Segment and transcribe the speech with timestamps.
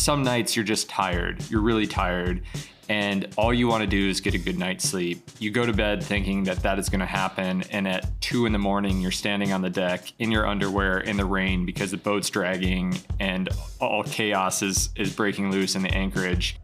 [0.00, 1.42] some nights you're just tired.
[1.50, 2.42] You're really tired
[2.90, 5.22] and all you want to do is get a good night's sleep.
[5.38, 8.52] You go to bed thinking that that is going to happen, and at two in
[8.52, 11.98] the morning, you're standing on the deck in your underwear in the rain because the
[11.98, 16.56] boat's dragging and all chaos is, is breaking loose in the anchorage.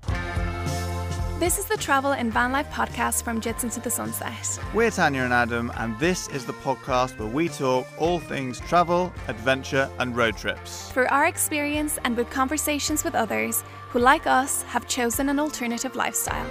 [1.39, 4.59] This is the Travel and Van Life podcast from Jits into the Sunset.
[4.73, 9.13] We're Tanya and Adam, and this is the podcast where we talk all things travel,
[9.29, 10.91] adventure, and road trips.
[10.93, 15.95] Through our experience and with conversations with others who, like us, have chosen an alternative
[15.95, 16.49] lifestyle.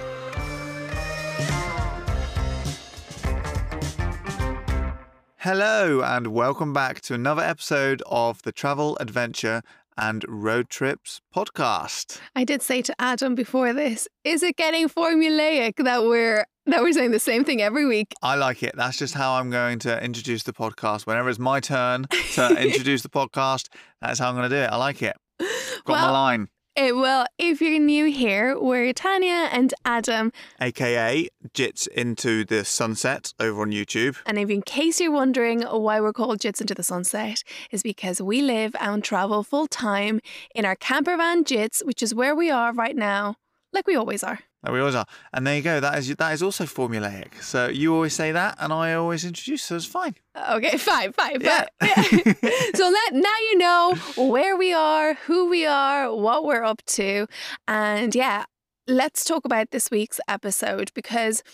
[5.38, 9.62] Hello, and welcome back to another episode of the Travel, Adventure,
[9.98, 12.18] and Road Trips podcast.
[12.34, 16.92] I did say to Adam before this, is it getting formulaic that we're that we're
[16.92, 18.12] saying the same thing every week?
[18.22, 18.74] I like it.
[18.76, 21.06] That's just how I'm going to introduce the podcast.
[21.06, 23.68] Whenever it's my turn to introduce the podcast,
[24.00, 24.70] that's how I'm going to do it.
[24.70, 25.16] I like it.
[25.38, 25.48] Got
[25.86, 26.48] Well, my line.
[26.78, 33.32] Eh, well, if you're new here, we're Tanya and Adam, AKA Jits into the Sunset
[33.40, 34.18] over on YouTube.
[34.26, 38.20] and if in case you're wondering why we're called Jits into the Sunset, is because
[38.20, 40.20] we live and travel full time
[40.54, 43.36] in our camper van Jits, which is where we are right now,
[43.72, 44.40] like we always are.
[44.66, 45.06] Like we always are.
[45.32, 45.78] And there you go.
[45.78, 47.40] That is that is also formulaic.
[47.40, 49.62] So you always say that, and I always introduce.
[49.62, 50.16] So it's fine.
[50.50, 51.66] Okay, fine, fine, Yeah.
[51.80, 52.34] fine.
[52.74, 57.28] so let, now you know where we are, who we are, what we're up to.
[57.68, 58.44] And yeah,
[58.88, 61.44] let's talk about this week's episode because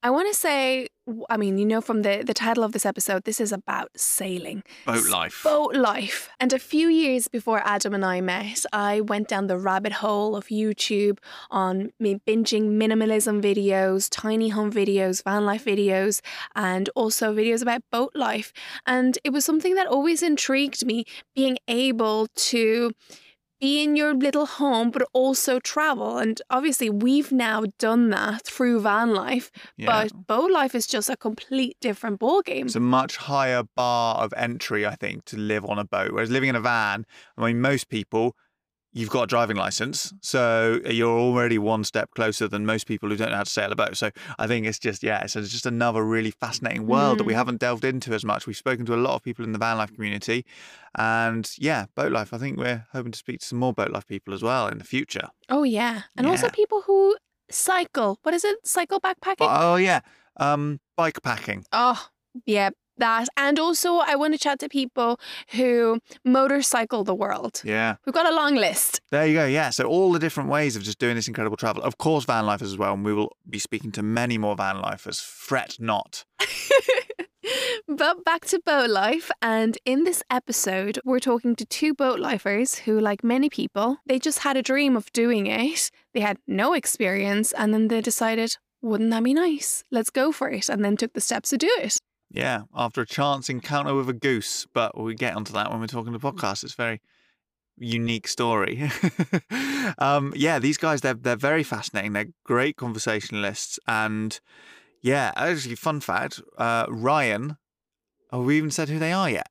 [0.00, 0.86] I want to say,
[1.28, 4.62] I mean, you know, from the, the title of this episode, this is about sailing.
[4.86, 5.40] Boat life.
[5.42, 6.28] Boat life.
[6.38, 10.36] And a few years before Adam and I met, I went down the rabbit hole
[10.36, 11.18] of YouTube
[11.50, 16.20] on me binging minimalism videos, tiny home videos, van life videos,
[16.54, 18.52] and also videos about boat life.
[18.86, 22.92] And it was something that always intrigued me being able to
[23.60, 28.80] be in your little home but also travel and obviously we've now done that through
[28.80, 29.86] van life Yeah.
[30.04, 34.32] but boat life is just a complete different ballgame It's a much higher bar of
[34.36, 36.12] entry, I think, to live on a boat.
[36.12, 37.04] Whereas living in a van,
[37.36, 38.34] I mean, most people,
[38.92, 43.16] you've got a driving license, so you're already one step closer than most people who
[43.16, 43.96] don't know how to sail a boat.
[43.96, 47.60] So I think it's just, yeah, it's just another really fascinating world that we haven't
[47.60, 48.46] delved into as much.
[48.46, 50.44] We've spoken to a lot of people in the van life community,
[50.96, 52.32] and yeah, boat life.
[52.32, 54.78] I think we're hoping to speak to some more boat life people as well in
[54.78, 55.28] the future.
[55.48, 57.16] Oh yeah, and also people who
[57.50, 58.18] cycle.
[58.22, 58.66] What is it?
[58.66, 59.36] Cycle backpacking.
[59.48, 60.00] Oh yeah,
[60.36, 61.64] um, bike packing.
[61.72, 62.08] oh
[62.46, 63.28] yeah, that.
[63.36, 65.20] And also, I want to chat to people
[65.50, 67.62] who motorcycle the world.
[67.64, 67.96] Yeah.
[68.04, 69.00] We've got a long list.
[69.10, 69.46] There you go.
[69.46, 69.70] Yeah.
[69.70, 71.82] So all the different ways of just doing this incredible travel.
[71.82, 74.80] Of course, van lifers as well, and we will be speaking to many more van
[74.80, 75.20] lifers.
[75.20, 76.24] Fret not.
[77.86, 82.80] But back to boat life, and in this episode, we're talking to two boat lifers
[82.80, 85.90] who, like many people, they just had a dream of doing it.
[86.12, 89.84] They had no experience, and then they decided, wouldn't that be nice?
[89.90, 91.98] Let's go for it, and then took the steps to do it.
[92.30, 92.62] Yeah.
[92.74, 96.12] After a chance encounter with a goose, but we'll get onto that when we're talking
[96.12, 96.64] to podcast.
[96.64, 97.00] It's a very
[97.76, 98.90] unique story.
[99.98, 102.12] um, yeah, these guys they're they're very fascinating.
[102.12, 104.38] They're great conversationalists, and
[105.00, 107.56] yeah, actually, fun fact: uh, Ryan.
[108.30, 109.48] Oh, we even said who they are yet.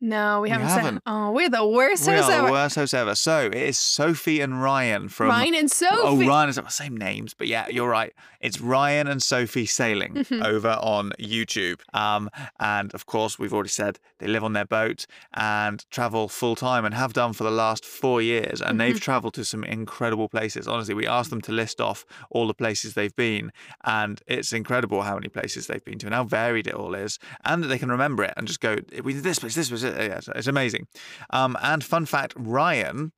[0.00, 0.94] No, we We haven't, haven't.
[0.94, 1.02] said.
[1.06, 2.50] Oh, we're the worst we hosts are the ever.
[2.52, 3.14] worst hosts ever.
[3.16, 5.96] So it is Sophie and Ryan from Ryan and Sophie.
[6.00, 8.12] Oh, Ryan is the same names, but yeah, you're right.
[8.40, 10.44] It's Ryan and Sophie Sailing Mhm.
[10.44, 11.80] over on YouTube.
[11.92, 16.54] Um, and of course, we've already said they live on their boat and travel full
[16.54, 18.62] time and have done for the last four years.
[18.62, 20.68] And they've traveled to some incredible places.
[20.68, 23.50] Honestly, we asked them to list off all the places they've been,
[23.84, 27.18] and it's incredible how many places they've been to and how varied it all is,
[27.44, 29.82] and that they can remember it and just go, "We did this place, this was
[29.82, 30.86] it." Yeah, it's- it's amazing.
[31.30, 33.12] Um, and fun fact, Ryan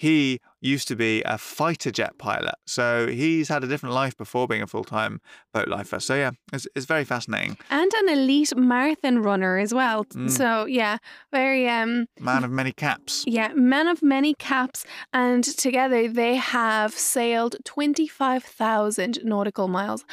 [0.00, 2.54] he used to be a fighter jet pilot.
[2.68, 5.20] So he's had a different life before being a full time
[5.52, 5.98] boat lifer.
[5.98, 7.56] So yeah, it's, it's very fascinating.
[7.68, 10.04] and an elite marathon runner as well.
[10.04, 10.30] Mm.
[10.30, 10.98] So yeah,
[11.32, 13.24] very um Man of many caps.
[13.26, 20.04] yeah, man of many caps and together they have sailed 25,000 nautical miles.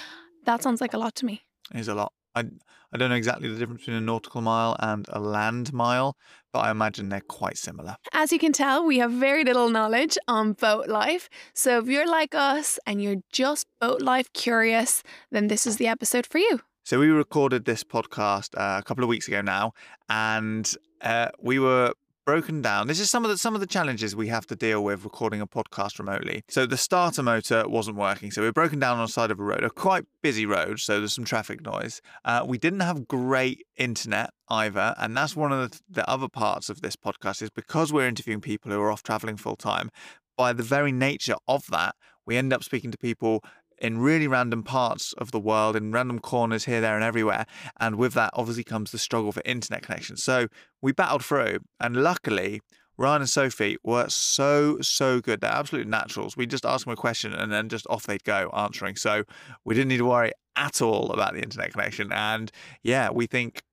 [0.45, 1.41] That sounds like a lot to me.
[1.75, 2.11] Is a lot.
[2.35, 2.45] I,
[2.93, 6.17] I don't know exactly the difference between a nautical mile and a land mile,
[6.51, 7.95] but I imagine they're quite similar.
[8.13, 11.29] As you can tell, we have very little knowledge on boat life.
[11.53, 15.87] So if you're like us and you're just boat life curious, then this is the
[15.87, 16.61] episode for you.
[16.83, 19.73] So we recorded this podcast uh, a couple of weeks ago now,
[20.07, 20.71] and
[21.01, 21.93] uh, we were
[22.25, 22.87] broken down.
[22.87, 25.41] This is some of the some of the challenges we have to deal with recording
[25.41, 26.43] a podcast remotely.
[26.49, 29.39] So the starter motor wasn't working, so we are broken down on the side of
[29.39, 32.01] a road, a quite busy road, so there's some traffic noise.
[32.25, 36.69] Uh, we didn't have great internet either, and that's one of the, the other parts
[36.69, 39.89] of this podcast is because we're interviewing people who are off traveling full time.
[40.37, 41.95] by the very nature of that,
[42.25, 43.43] we end up speaking to people
[43.79, 47.45] in really random parts of the world, in random corners here, there, and everywhere.
[47.79, 50.17] And with that, obviously, comes the struggle for internet connection.
[50.17, 50.47] So
[50.81, 52.61] we battled through, and luckily,
[52.97, 55.41] Ryan and Sophie were so, so good.
[55.41, 56.37] They're absolute naturals.
[56.37, 58.95] We just ask them a question and then just off they'd go answering.
[58.95, 59.23] So
[59.65, 62.11] we didn't need to worry at all about the internet connection.
[62.13, 62.51] And
[62.83, 63.63] yeah, we think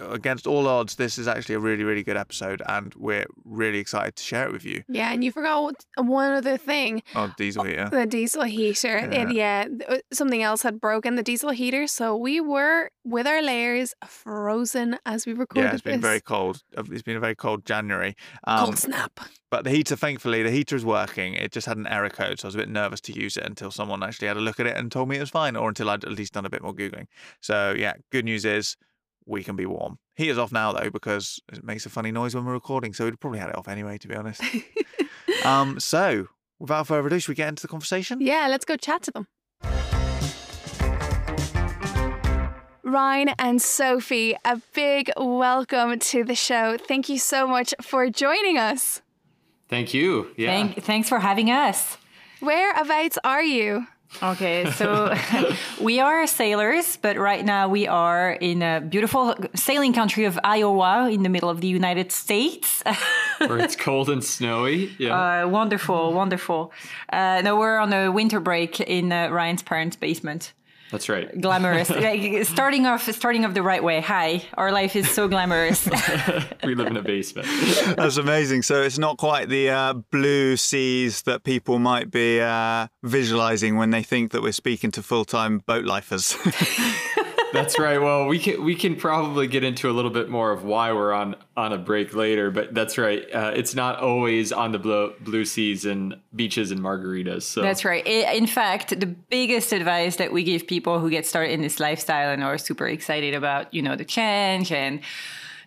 [0.00, 4.16] against all odds, this is actually a really, really good episode, and we're really excited
[4.16, 4.82] to share it with you.
[4.88, 7.02] Yeah, and you forgot one other thing.
[7.14, 7.88] Oh, diesel heater.
[7.90, 8.98] The diesel heater.
[8.98, 9.30] Yeah.
[9.30, 9.64] Yeah.
[9.68, 13.94] yeah, uh, something else had broken the diesel heater, so we were with our layers
[14.06, 16.08] frozen as we recorded Yeah, it's been this.
[16.08, 16.62] very cold.
[16.76, 18.16] Uh, It's been a very cold January.
[18.44, 19.20] Um, cold snap.
[19.50, 21.34] But the heater, thankfully, the heater is working.
[21.34, 23.44] It just had an error code, so I was a bit nervous to use it
[23.44, 25.68] until someone actually had a look at it and told me it was fine, or
[25.68, 27.06] until I'd at least done a bit more googling.
[27.40, 28.76] So yeah, good news is
[29.26, 29.98] we can be warm.
[30.14, 33.04] He is off now though because it makes a funny noise when we're recording, so
[33.04, 34.42] we'd probably had it off anyway, to be honest.
[35.44, 36.28] um, so
[36.58, 38.20] without further ado, should we get into the conversation?
[38.20, 39.26] Yeah, let's go chat to them.
[42.84, 46.76] Ryan and Sophie, a big welcome to the show.
[46.76, 49.00] Thank you so much for joining us.
[49.68, 50.28] Thank you.
[50.36, 50.50] Yeah.
[50.50, 51.96] Thank, thanks for having us.
[52.40, 53.86] Whereabouts are you?
[54.22, 55.14] Okay, so
[55.80, 61.10] we are sailors, but right now we are in a beautiful sailing country of Iowa
[61.10, 62.82] in the middle of the United States.
[63.38, 64.94] Where it's cold and snowy.
[64.98, 65.44] Yeah.
[65.44, 66.72] uh, wonderful, wonderful.
[67.12, 70.52] Uh, no, we're on a winter break in uh, Ryan's parents' basement.
[70.92, 71.40] That's right.
[71.40, 71.88] Glamorous.
[71.90, 74.00] like, starting off, starting off the right way.
[74.02, 75.88] Hi, our life is so glamorous.
[76.64, 77.48] We live in a basement.
[77.96, 78.62] That's amazing.
[78.62, 83.90] So it's not quite the uh, blue seas that people might be uh, visualizing when
[83.90, 86.36] they think that we're speaking to full-time boat lifers.
[87.52, 87.98] That's right.
[87.98, 91.12] Well, we can we can probably get into a little bit more of why we're
[91.12, 93.24] on on a break later, but that's right.
[93.32, 97.42] Uh, it's not always on the blue, blue seas and beaches and margaritas.
[97.42, 98.06] So That's right.
[98.06, 102.30] In fact, the biggest advice that we give people who get started in this lifestyle
[102.30, 105.00] and are super excited about, you know, the change and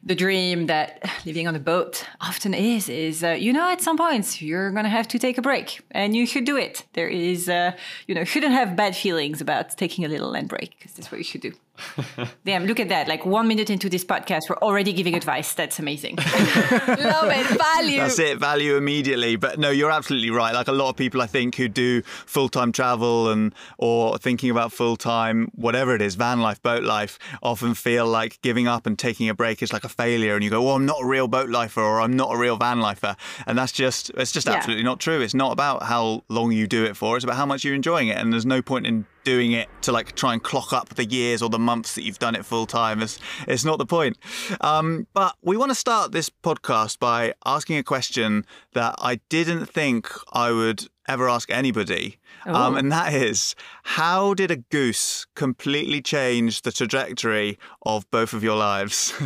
[0.04, 3.98] the dream that living on a boat often is, is, uh, you know, at some
[3.98, 6.86] points you're to have to take a break and you should do it.
[6.94, 7.72] There is, uh,
[8.06, 11.18] you know, shouldn't have bad feelings about taking a little land break because that's what
[11.18, 11.54] you should do.
[12.46, 13.08] Damn, look at that.
[13.08, 15.54] Like one minute into this podcast, we're already giving advice.
[15.54, 16.16] That's amazing.
[16.18, 17.46] Love it.
[17.58, 18.00] Value.
[18.00, 19.36] That's it, value immediately.
[19.36, 20.54] But no, you're absolutely right.
[20.54, 24.50] Like a lot of people, I think, who do full time travel and or thinking
[24.50, 28.86] about full time, whatever it is, van life, boat life, often feel like giving up
[28.86, 30.36] and taking a break is like a failure.
[30.36, 32.58] And you go, "Well, I'm not a real boat lifer, or I'm not a real
[32.58, 33.16] van lifer,"
[33.48, 34.54] and that's just it's just Yeah.
[34.54, 35.22] absolutely not true.
[35.22, 37.16] It's not about how long you do it for.
[37.18, 38.18] It's about how much you're enjoying it.
[38.18, 41.42] And there's no point in doing it to like try and clock up the years
[41.42, 43.02] or the months that you've done it full time.
[43.02, 44.18] It's, it's not the point.
[44.62, 49.66] Um, but we want to start this podcast by asking a question that I didn't
[49.66, 52.18] think I would ever ask anybody.
[52.46, 58.44] Um, and that is how did a goose completely change the trajectory of both of
[58.44, 59.14] your lives?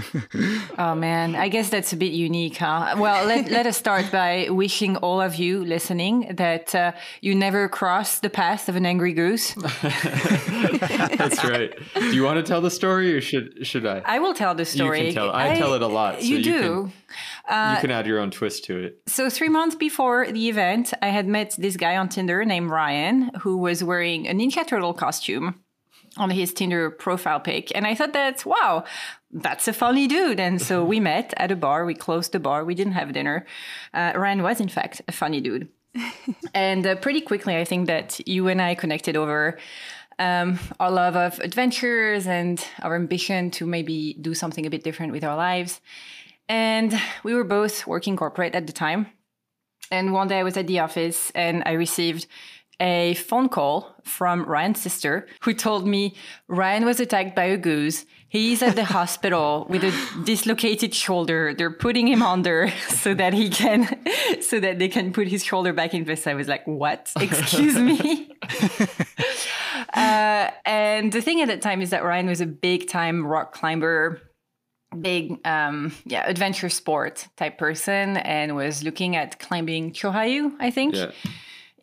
[0.77, 2.95] Oh man, I guess that's a bit unique, huh?
[2.97, 7.67] Well, let, let us start by wishing all of you listening that uh, you never
[7.67, 9.53] cross the path of an angry goose.
[9.81, 11.77] that's right.
[11.95, 14.01] Do you want to tell the story or should should I?
[14.05, 14.99] I will tell the story.
[14.99, 15.35] You can tell.
[15.35, 16.21] I, tell it a lot.
[16.21, 16.91] So you you do.
[17.47, 19.01] Can, you can add your own twist to it.
[19.07, 23.31] So, three months before the event, I had met this guy on Tinder named Ryan
[23.41, 25.55] who was wearing a Ninja Turtle costume
[26.17, 27.71] on his Tinder profile pic.
[27.75, 28.83] And I thought that, wow,
[29.31, 30.39] that's a funny dude.
[30.39, 31.85] And so we met at a bar.
[31.85, 32.65] We closed the bar.
[32.65, 33.45] We didn't have dinner.
[33.93, 35.69] Uh, Ryan was, in fact, a funny dude.
[36.53, 39.57] and uh, pretty quickly, I think that you and I connected over
[40.19, 45.13] um, our love of adventures and our ambition to maybe do something a bit different
[45.13, 45.79] with our lives.
[46.49, 49.07] And we were both working corporate at the time.
[49.91, 52.27] And one day I was at the office and I received
[52.81, 56.15] a phone call from Ryan's sister who told me
[56.47, 58.05] Ryan was attacked by a goose.
[58.29, 61.53] He's at the hospital with a dislocated shoulder.
[61.53, 63.87] They're putting him under so that he can,
[64.41, 66.25] so that they can put his shoulder back in place.
[66.25, 67.11] I was like, what?
[67.19, 68.31] Excuse me?
[69.93, 73.53] uh, and the thing at that time is that Ryan was a big time rock
[73.53, 74.21] climber
[75.01, 80.71] big um yeah adventure sport type person and was looking at climbing Cho Oyu, I
[80.71, 81.11] think, Yeah.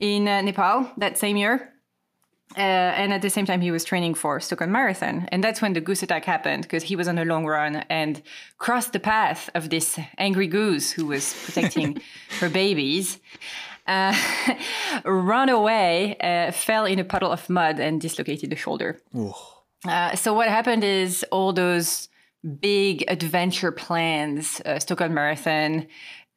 [0.01, 1.73] in uh, Nepal that same year.
[2.57, 2.61] Uh,
[3.01, 5.29] and at the same time, he was training for Stockholm Marathon.
[5.33, 8.23] And that's when the goose attack happened because he was on a long run and
[8.59, 12.01] crossed the path of this angry goose who was protecting
[12.41, 13.19] her babies.
[13.87, 14.15] Uh,
[15.05, 19.01] run away, uh, fell in a puddle of mud and dislocated the shoulder.
[19.87, 22.09] Uh, so what happened is all those
[22.61, 25.87] big adventure plans, uh, Stockholm Marathon,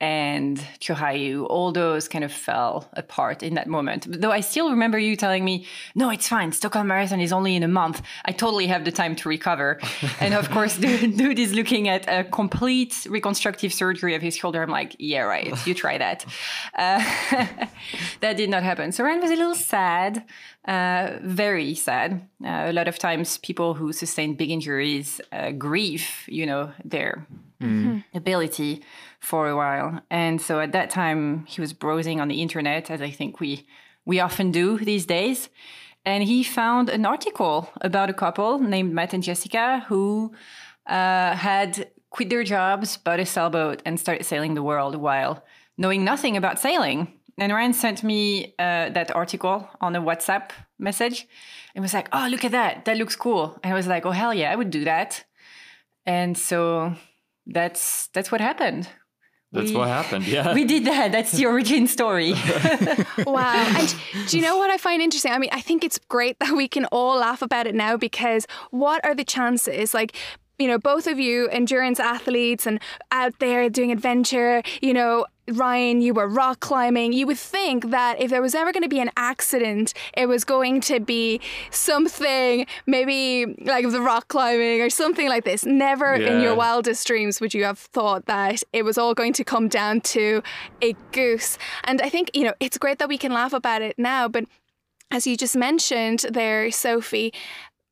[0.02, 4.08] and Cho Oyu, all those kind of fell apart in that moment.
[4.22, 6.54] Though I still remember you telling me, no, it's fine.
[6.54, 8.02] Stockholm Marathon is only in a month.
[8.24, 9.80] I totally have the time to recover.
[10.22, 14.62] and of course, the dude is looking at a complete reconstructive surgery of his shoulder.
[14.62, 15.54] I'm like, yeah, right.
[15.68, 16.26] You try that.
[16.80, 17.04] Uh,
[18.22, 18.92] that did not happen.
[18.92, 20.24] So Ryan was a little sad,
[20.66, 22.28] uh, very sad.
[22.44, 27.28] Uh, a lot of times, people who sustain big injuries uh, grieve, you know, their
[27.62, 28.04] mm.
[28.14, 28.82] ability
[29.20, 30.02] for a while.
[30.10, 33.66] And so at that time, he was browsing on the internet, as I think we
[34.06, 35.50] we often do these days.
[36.06, 40.32] And he found an article about a couple named Matt and Jessica who
[40.88, 45.44] uh, had quit their jobs, bought a sailboat, and started sailing the world while
[45.78, 47.14] knowing nothing about sailing.
[47.38, 51.28] And Ryan sent me uh, that article on a WhatsApp message
[51.76, 52.86] and was like, oh, look at that.
[52.86, 53.58] That looks cool.
[53.64, 55.24] And I was like, oh, hell yeah, I would do that.
[56.06, 56.96] And so
[57.46, 58.90] that's that's what happened.
[59.52, 60.28] That's we, what happened.
[60.28, 60.54] Yeah.
[60.60, 61.12] We did that.
[61.12, 62.34] That's the origin story.
[63.26, 63.54] wow.
[63.78, 63.96] And
[64.28, 65.32] do you know what I find interesting?
[65.32, 68.46] I mean, I think it's great that we can all laugh about it now because
[68.72, 69.94] what are the chances?
[69.94, 70.16] Like,
[70.60, 72.80] you know, both of you endurance athletes and
[73.12, 77.14] out there doing adventure, you know, Ryan, you were rock climbing.
[77.14, 80.44] You would think that if there was ever going to be an accident, it was
[80.44, 81.42] going to be
[81.72, 85.66] something maybe like the rock climbing or something like this.
[85.66, 86.34] Never yeah.
[86.34, 89.68] in your wildest dreams would you have thought that it was all going to come
[89.68, 90.42] down to
[90.82, 91.58] a goose.
[91.84, 94.46] And I think, you know, it's great that we can laugh about it now, but
[95.12, 97.34] as you just mentioned there, Sophie,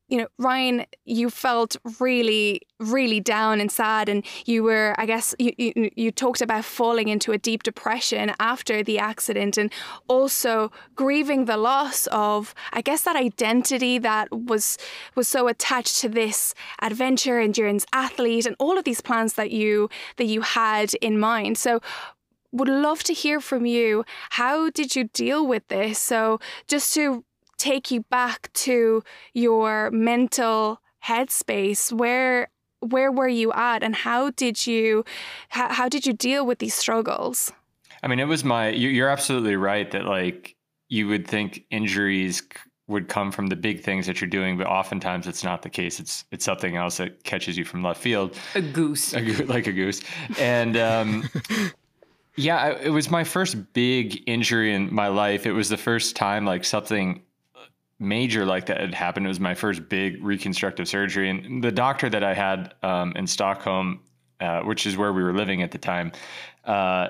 [0.08, 5.34] you know, Ryan, you felt really, really down and sad, and you were, I guess,
[5.38, 9.70] you, you, you talked about falling into a deep depression after the accident, and
[10.08, 14.78] also grieving the loss of, I guess, that identity that was
[15.14, 19.90] was so attached to this adventure endurance athlete, and all of these plans that you
[20.16, 21.58] that you had in mind.
[21.58, 21.80] So,
[22.50, 24.04] would love to hear from you.
[24.30, 25.98] How did you deal with this?
[25.98, 27.24] So, just to
[27.58, 29.02] take you back to
[29.34, 32.48] your mental headspace where
[32.80, 35.04] where were you at and how did you
[35.48, 37.52] how, how did you deal with these struggles
[38.02, 40.56] i mean it was my you're absolutely right that like
[40.88, 42.42] you would think injuries
[42.88, 46.00] would come from the big things that you're doing, but oftentimes it's not the case.
[46.00, 48.36] It's it's something else that catches you from left field.
[48.54, 50.00] A goose, a go- like a goose,
[50.38, 51.28] and um,
[52.36, 55.46] yeah, it was my first big injury in my life.
[55.46, 57.22] It was the first time like something
[57.98, 59.26] major like that had happened.
[59.26, 63.26] It was my first big reconstructive surgery, and the doctor that I had um, in
[63.26, 64.00] Stockholm,
[64.40, 66.12] uh, which is where we were living at the time,
[66.64, 67.08] uh,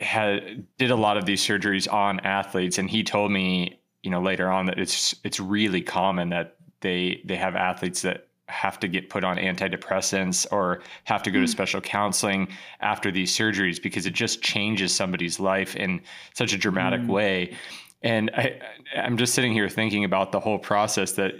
[0.00, 4.20] had did a lot of these surgeries on athletes, and he told me, you know,
[4.20, 8.88] later on that it's it's really common that they they have athletes that have to
[8.88, 11.42] get put on antidepressants or have to go mm.
[11.42, 11.50] to hmm.
[11.50, 12.48] special counseling
[12.80, 16.00] after these surgeries because it just changes somebody's life in
[16.32, 17.08] such a dramatic mm.
[17.08, 17.54] way
[18.02, 18.60] and I,
[18.96, 21.32] I'm just sitting here thinking about the whole process that,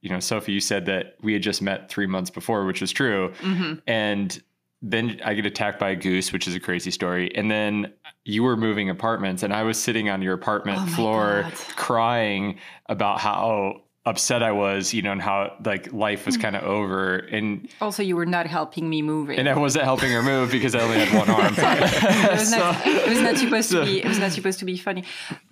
[0.00, 2.92] you know, Sophie, you said that we had just met three months before, which was
[2.92, 3.32] true.
[3.40, 3.74] Mm-hmm.
[3.86, 4.42] And
[4.82, 7.34] then I get attacked by a goose, which is a crazy story.
[7.34, 7.92] And then
[8.24, 11.54] you were moving apartments, and I was sitting on your apartment oh floor God.
[11.76, 16.42] crying about how upset I was, you know, and how like life was hmm.
[16.42, 17.16] kind of over.
[17.16, 19.38] And also, you were not helping me move it.
[19.38, 21.54] And I wasn't helping her move because I only had one arm.
[21.58, 23.80] it, was so, not, it, was not, supposed so.
[23.80, 24.02] to be.
[24.02, 25.04] It was not supposed to be funny.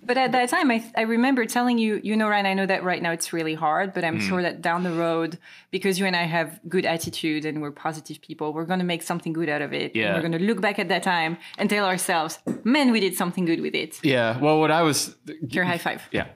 [0.05, 2.83] But at that time, I, I remember telling you, you know, Ryan, I know that
[2.83, 4.27] right now it's really hard, but I'm mm.
[4.27, 5.37] sure that down the road,
[5.71, 9.03] because you and I have good attitude and we're positive people, we're going to make
[9.03, 9.95] something good out of it.
[9.95, 10.15] Yeah.
[10.15, 13.45] we're going to look back at that time and tell ourselves, man, we did something
[13.45, 13.99] good with it.
[14.03, 14.39] Yeah.
[14.39, 15.15] Well, what I was.
[15.49, 16.01] Your high five.
[16.11, 16.27] Yeah.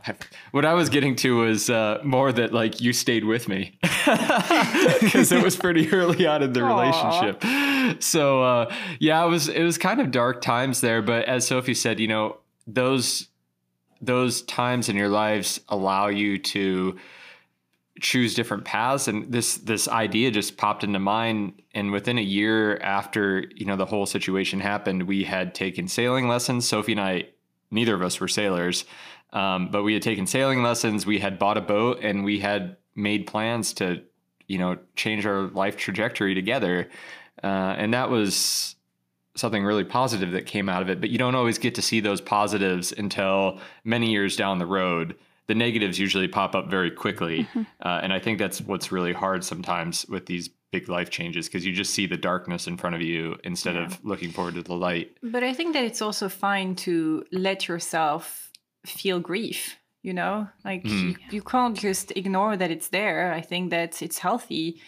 [0.52, 3.78] What I was getting to was uh, more that like you stayed with me
[5.02, 6.70] because it was pretty early on in the Aww.
[6.70, 8.04] relationship.
[8.04, 11.02] So uh, yeah, it was it was kind of dark times there.
[11.02, 13.28] But as Sophie said, you know those
[14.02, 16.98] those times in your lives allow you to
[18.00, 22.78] choose different paths and this this idea just popped into mind and within a year
[22.78, 27.24] after you know the whole situation happened we had taken sailing lessons sophie and i
[27.72, 28.86] neither of us were sailors
[29.34, 32.78] um, but we had taken sailing lessons, we had bought a boat, and we had
[32.96, 34.02] made plans to,
[34.48, 36.90] you know, change our life trajectory together.
[37.44, 38.76] Uh, and that was
[39.38, 41.00] something really positive that came out of it.
[41.00, 45.16] But you don't always get to see those positives until many years down the road.
[45.48, 47.48] The negatives usually pop up very quickly.
[47.58, 47.62] Mm-hmm.
[47.82, 51.66] Uh, and I think that's what's really hard sometimes with these big life changes because
[51.66, 53.86] you just see the darkness in front of you instead yeah.
[53.86, 55.16] of looking forward to the light.
[55.24, 58.52] But I think that it's also fine to let yourself
[58.86, 61.10] feel grief you know like mm.
[61.10, 64.82] you, you can't just ignore that it's there i think that it's healthy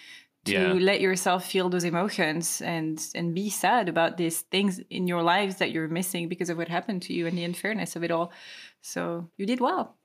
[0.46, 0.74] to Yeah.
[0.74, 5.56] let yourself feel those emotions and and be sad about these things in your lives
[5.58, 8.32] that you're missing because of what happened to you and the unfairness of it all.
[8.82, 9.98] So you did well.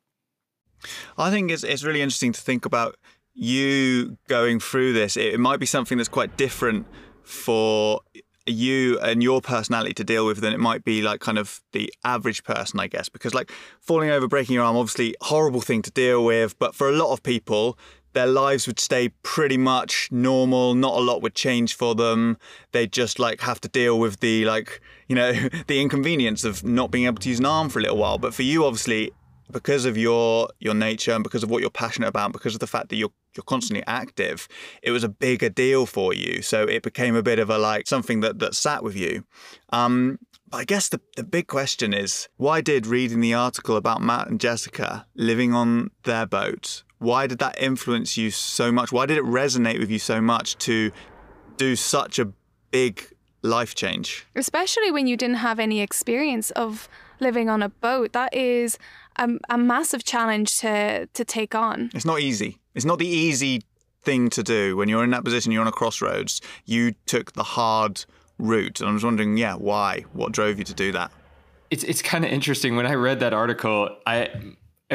[1.16, 2.96] I think it's it's really interesting to think about
[3.34, 5.16] you going through this.
[5.16, 6.86] It, it might be something that's quite different
[7.22, 8.00] for
[8.46, 11.90] you and your personality to deal with than it might be like kind of the
[12.04, 13.08] average person, I guess.
[13.08, 13.50] Because like
[13.80, 17.12] falling over, breaking your arm, obviously horrible thing to deal with, but for a lot
[17.12, 17.78] of people.
[18.14, 20.74] Their lives would stay pretty much normal.
[20.74, 22.38] Not a lot would change for them.
[22.72, 25.32] They'd just like have to deal with the like, you know,
[25.66, 28.18] the inconvenience of not being able to use an arm for a little while.
[28.18, 29.12] But for you, obviously,
[29.50, 32.66] because of your your nature and because of what you're passionate about, because of the
[32.66, 34.48] fact that you're you're constantly active,
[34.82, 36.42] it was a bigger deal for you.
[36.42, 39.24] So it became a bit of a like something that that sat with you.
[39.70, 40.18] Um,
[40.50, 44.28] but I guess the the big question is why did reading the article about Matt
[44.28, 46.84] and Jessica living on their boat?
[47.04, 48.92] Why did that influence you so much?
[48.92, 50.90] Why did it resonate with you so much to
[51.56, 52.26] do such a
[52.70, 52.94] big
[53.42, 54.26] life change?
[54.34, 56.88] especially when you didn't have any experience of
[57.20, 58.12] living on a boat.
[58.12, 58.78] That is
[59.16, 61.90] a, a massive challenge to to take on.
[61.94, 62.58] It's not easy.
[62.74, 63.62] It's not the easy
[64.02, 65.52] thing to do when you're in that position.
[65.52, 66.40] You're on a crossroads.
[66.64, 68.04] You took the hard
[68.38, 70.04] route, and I was wondering, yeah, why?
[70.12, 71.10] What drove you to do that?
[71.70, 73.96] it's it's kind of interesting when I read that article.
[74.06, 74.30] I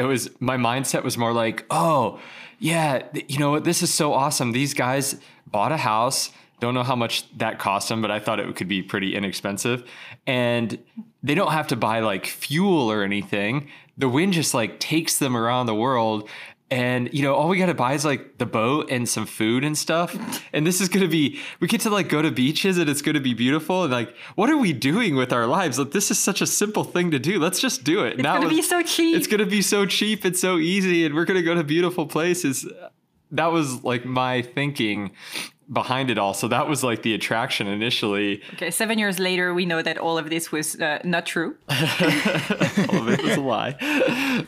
[0.00, 2.18] it was my mindset was more like, oh
[2.58, 3.64] yeah, you know what?
[3.64, 4.52] This is so awesome.
[4.52, 5.16] These guys
[5.46, 6.30] bought a house.
[6.58, 9.88] Don't know how much that cost them, but I thought it could be pretty inexpensive.
[10.26, 10.78] And
[11.22, 13.68] they don't have to buy like fuel or anything.
[13.96, 16.28] The wind just like takes them around the world.
[16.70, 19.76] And you know, all we gotta buy is like the boat and some food and
[19.76, 20.16] stuff.
[20.52, 23.20] And this is gonna be we get to like go to beaches and it's gonna
[23.20, 23.84] be beautiful.
[23.84, 25.78] And like, what are we doing with our lives?
[25.78, 27.38] Like this is such a simple thing to do.
[27.38, 28.14] Let's just do it.
[28.14, 29.16] It's gonna be so cheap.
[29.16, 32.66] It's gonna be so cheap and so easy, and we're gonna go to beautiful places.
[33.30, 35.12] That was like my thinking
[35.72, 36.34] behind it all.
[36.34, 38.42] So that was like the attraction initially.
[38.54, 41.56] Okay, seven years later, we know that all of this was uh, not true.
[41.68, 41.76] all
[43.02, 43.76] of it was a lie.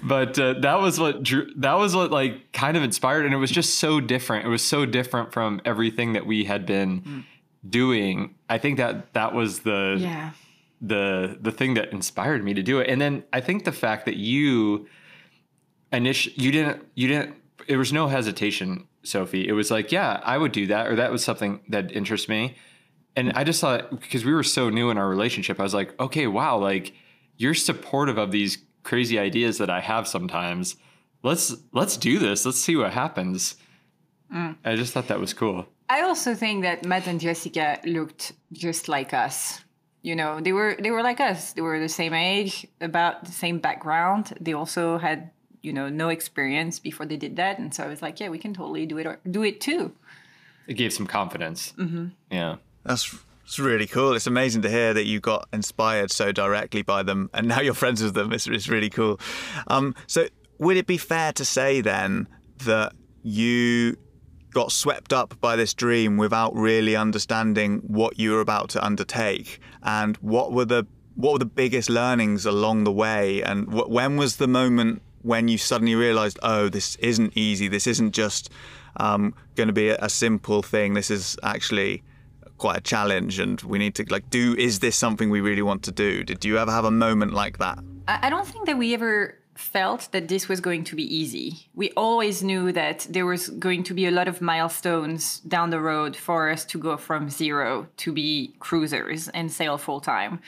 [0.02, 3.38] But uh, that was what drew, that was what like kind of inspired, and it
[3.38, 4.46] was just so different.
[4.46, 7.24] It was so different from everything that we had been
[7.68, 8.34] doing.
[8.48, 10.30] I think that that was the Yeah.
[10.80, 12.88] the the thing that inspired me to do it.
[12.88, 14.88] And then I think the fact that you
[15.92, 17.36] initially you didn't you didn't
[17.68, 19.48] there was no hesitation, Sophie.
[19.48, 22.56] It was like, yeah, I would do that, or that was something that interests me.
[23.14, 25.98] And I just thought because we were so new in our relationship, I was like,
[26.00, 26.94] okay, wow, like
[27.36, 30.76] you're supportive of these crazy ideas that I have sometimes.
[31.22, 32.46] Let's let's do this.
[32.46, 33.56] Let's see what happens.
[34.32, 34.56] Mm.
[34.64, 35.66] I just thought that was cool.
[35.88, 39.60] I also think that Matt and Jessica looked just like us.
[40.00, 41.52] You know, they were they were like us.
[41.52, 44.32] They were the same age, about the same background.
[44.40, 45.30] They also had
[45.62, 48.38] you know no experience before they did that, and so I was like, yeah, we
[48.38, 49.92] can totally do it or do it too.
[50.66, 51.72] It gave some confidence.
[51.76, 52.08] Mm-hmm.
[52.30, 52.56] Yeah.
[52.84, 54.14] That's it's really cool.
[54.14, 57.74] It's amazing to hear that you got inspired so directly by them, and now you're
[57.74, 58.32] friends with them.
[58.32, 59.20] It's, it's really cool.
[59.66, 60.26] Um, so,
[60.58, 62.28] would it be fair to say then
[62.64, 63.96] that you
[64.52, 69.60] got swept up by this dream without really understanding what you were about to undertake,
[69.82, 74.16] and what were the what were the biggest learnings along the way, and wh- when
[74.16, 77.68] was the moment when you suddenly realised, oh, this isn't easy.
[77.68, 78.50] This isn't just
[78.96, 80.94] um, going to be a, a simple thing.
[80.94, 82.02] This is actually
[82.58, 85.82] quite a challenge and we need to like do is this something we really want
[85.82, 88.94] to do did you ever have a moment like that I don't think that we
[88.94, 91.68] ever felt that this was going to be easy.
[91.74, 95.80] We always knew that there was going to be a lot of milestones down the
[95.80, 100.40] road for us to go from zero to be cruisers and sail full time.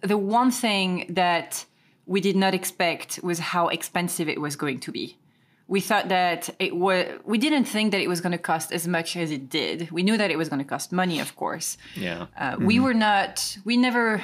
[0.00, 1.64] The one thing that
[2.08, 5.16] we did not expect was how expensive it was going to be.
[5.68, 8.88] We thought that it was, we didn't think that it was going to cost as
[8.88, 9.90] much as it did.
[9.90, 11.76] We knew that it was going to cost money, of course.
[11.94, 12.26] Yeah.
[12.42, 14.22] Uh, We were not, we never,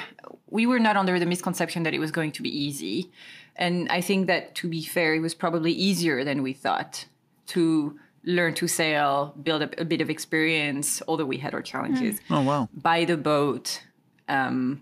[0.49, 3.11] we were not under the misconception that it was going to be easy.
[3.55, 7.05] And I think that to be fair, it was probably easier than we thought
[7.53, 12.19] to learn to sail, build up a bit of experience, although we had our challenges.
[12.31, 13.83] oh wow Buy the boat.
[14.27, 14.81] Um,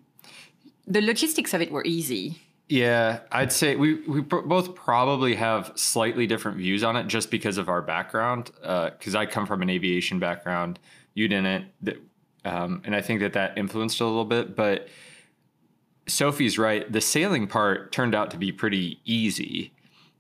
[0.88, 2.42] the logistics of it were easy.
[2.70, 7.58] Yeah, I'd say we we both probably have slightly different views on it just because
[7.58, 8.52] of our background.
[8.62, 10.80] Because I come from an aviation background,
[11.14, 11.66] you didn't,
[12.46, 14.56] um, and I think that that influenced a little bit.
[14.56, 14.88] But
[16.08, 19.74] Sophie's right; the sailing part turned out to be pretty easy.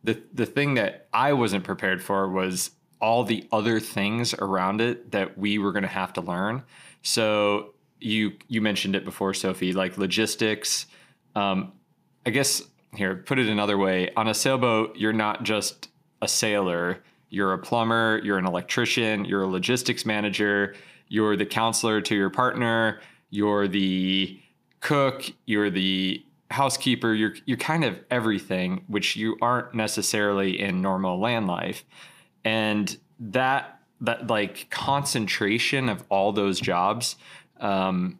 [0.03, 5.11] the The thing that I wasn't prepared for was all the other things around it
[5.11, 6.63] that we were going to have to learn.
[7.03, 10.87] So you you mentioned it before, Sophie, like logistics.
[11.35, 11.71] Um,
[12.25, 12.61] I guess
[12.95, 14.11] here, put it another way.
[14.15, 15.89] On a sailboat, you're not just
[16.21, 17.03] a sailor.
[17.29, 20.75] you're a plumber, you're an electrician, you're a logistics manager,
[21.07, 24.39] you're the counselor to your partner, you're the
[24.81, 31.19] cook, you're the housekeeper, you're you're kind of everything which you aren't necessarily in normal
[31.19, 31.83] land life.
[32.45, 37.15] And that that like concentration of all those jobs
[37.59, 38.19] um,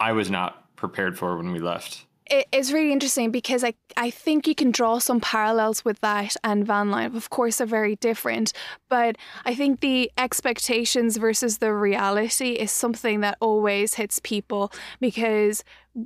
[0.00, 4.46] I was not prepared for when we left it's really interesting because I, I think
[4.46, 7.14] you can draw some parallels with that and van life.
[7.14, 8.52] Of course, they're very different,
[8.88, 15.62] but I think the expectations versus the reality is something that always hits people because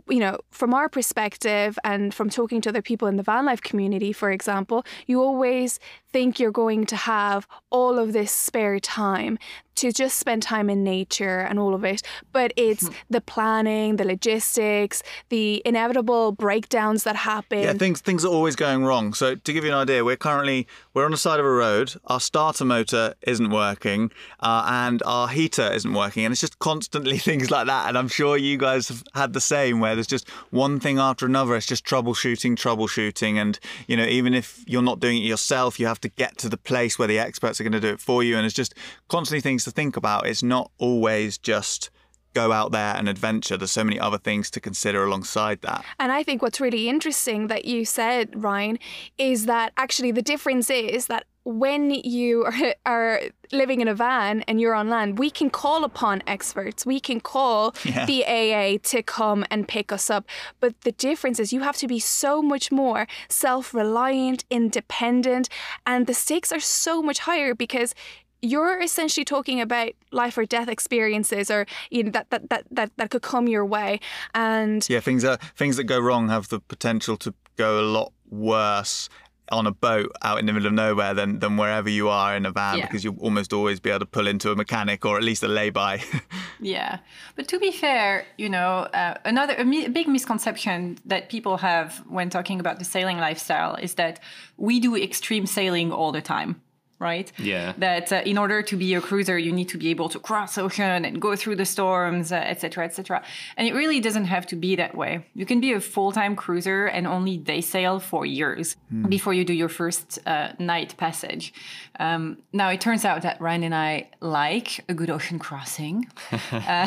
[0.08, 3.60] you know, from our perspective and from talking to other people in the van life
[3.60, 5.80] community, for example, you always
[6.12, 9.38] think you're going to have all of this spare time
[9.76, 12.02] to just spend time in nature and all of it.
[12.32, 12.94] But it's hmm.
[13.08, 17.60] the planning, the logistics, the inevitable breakdowns that happen.
[17.60, 19.14] Yeah, things things are always going wrong.
[19.14, 21.94] So to give you an idea, we're currently we're on the side of a road.
[22.06, 27.18] Our starter motor isn't working, uh, and our heater isn't working, and it's just constantly
[27.30, 27.88] things like that.
[27.88, 31.26] And I'm sure you guys have had the same, where there's just one thing after
[31.26, 31.54] another.
[31.54, 35.86] It's just troubleshooting, troubleshooting, and you know, even if you're not doing it yourself, you
[35.86, 38.22] have to get to the place where the experts are going to do it for
[38.22, 38.74] you, and it's just
[39.08, 40.26] constantly things to think about.
[40.26, 41.90] It's not always just
[42.34, 43.56] go out there and adventure.
[43.56, 45.84] There's so many other things to consider alongside that.
[45.98, 48.78] And I think what's really interesting that you said, Ryan,
[49.18, 53.20] is that actually the difference is that when you are, are
[53.52, 56.86] living in a van and you're on land, we can call upon experts.
[56.86, 58.06] We can call yeah.
[58.06, 60.26] the AA to come and pick us up.
[60.60, 65.48] But the difference is you have to be so much more self reliant, independent,
[65.86, 67.94] and the stakes are so much higher because
[68.42, 72.90] you're essentially talking about life or death experiences or you know that that that that,
[72.96, 74.00] that could come your way
[74.34, 78.12] and yeah things that things that go wrong have the potential to go a lot
[78.30, 79.08] worse
[79.50, 82.46] on a boat out in the middle of nowhere than than wherever you are in
[82.46, 82.86] a van yeah.
[82.86, 85.48] because you'll almost always be able to pull into a mechanic or at least a
[85.48, 86.00] lay-by.
[86.60, 86.98] yeah,
[87.34, 91.98] but to be fair, you know, uh, another a mi- big misconception that people have
[92.08, 94.20] when talking about the sailing lifestyle is that
[94.56, 96.60] we do extreme sailing all the time
[97.00, 97.32] right?
[97.38, 97.72] Yeah.
[97.78, 100.58] That uh, in order to be a cruiser, you need to be able to cross
[100.58, 103.16] ocean and go through the storms, etc., uh, etc.
[103.16, 103.24] Et
[103.56, 105.24] and it really doesn't have to be that way.
[105.34, 109.08] You can be a full-time cruiser and only day sail for years mm.
[109.08, 111.54] before you do your first uh, night passage.
[111.98, 116.06] Um, now it turns out that Ryan and I like a good ocean crossing,
[116.52, 116.86] uh,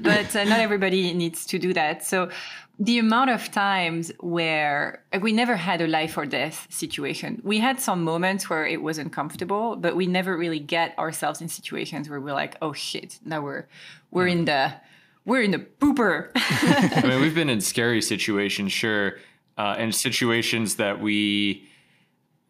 [0.00, 2.04] but uh, not everybody needs to do that.
[2.04, 2.30] So
[2.84, 7.40] the amount of times where like, we never had a life or death situation.
[7.44, 11.48] We had some moments where it was uncomfortable, but we never really get ourselves in
[11.48, 13.66] situations where we're like, "Oh shit, now we're
[14.10, 14.74] we're in the
[15.24, 19.18] we're in the pooper." I mean, we've been in scary situations, sure,
[19.56, 21.68] uh, and situations that we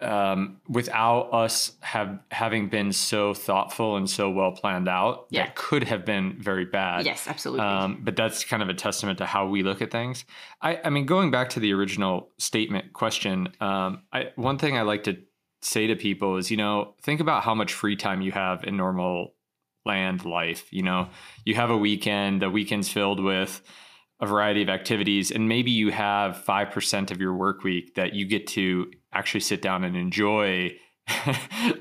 [0.03, 5.45] um, without us have having been so thoughtful and so well planned out, yeah.
[5.45, 7.07] that could have been very bad.
[7.07, 7.65] Yes, absolutely.
[7.67, 10.25] Um, but that's kind of a testament to how we look at things.
[10.61, 14.83] I, I mean, going back to the original statement question, um, I, one thing I
[14.83, 15.19] like to
[15.63, 18.77] say to people is, you know, think about how much free time you have in
[18.77, 19.35] normal
[19.85, 20.73] land life.
[20.73, 21.09] You know,
[21.45, 23.63] you have a weekend, the weekend's filled with
[24.23, 28.25] a variety of activities, and maybe you have 5% of your work week that you
[28.25, 30.77] get to actually sit down and enjoy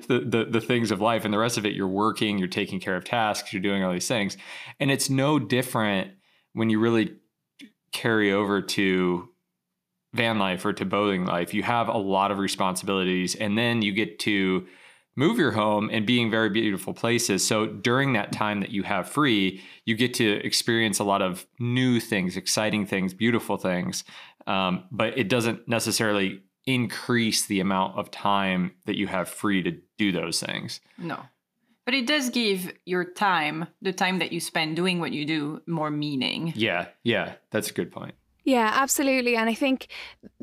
[0.07, 2.79] the, the, the things of life and the rest of it you're working you're taking
[2.79, 4.35] care of tasks you're doing all these things.
[4.79, 6.11] And it's no different
[6.53, 7.13] when you really
[7.93, 9.29] carry over to
[10.13, 11.53] van life or to boating life.
[11.53, 14.65] You have a lot of responsibilities and then you get to
[15.15, 18.83] move your home and be in very beautiful places so during that time that you
[18.83, 24.03] have free you get to experience a lot of new things exciting things beautiful things
[24.47, 29.77] um, but it doesn't necessarily increase the amount of time that you have free to
[29.97, 30.79] do those things.
[30.97, 31.19] No.
[31.85, 35.61] But it does give your time, the time that you spend doing what you do,
[35.65, 36.53] more meaning.
[36.55, 38.13] Yeah, yeah, that's a good point.
[38.43, 39.35] Yeah, absolutely.
[39.35, 39.87] And I think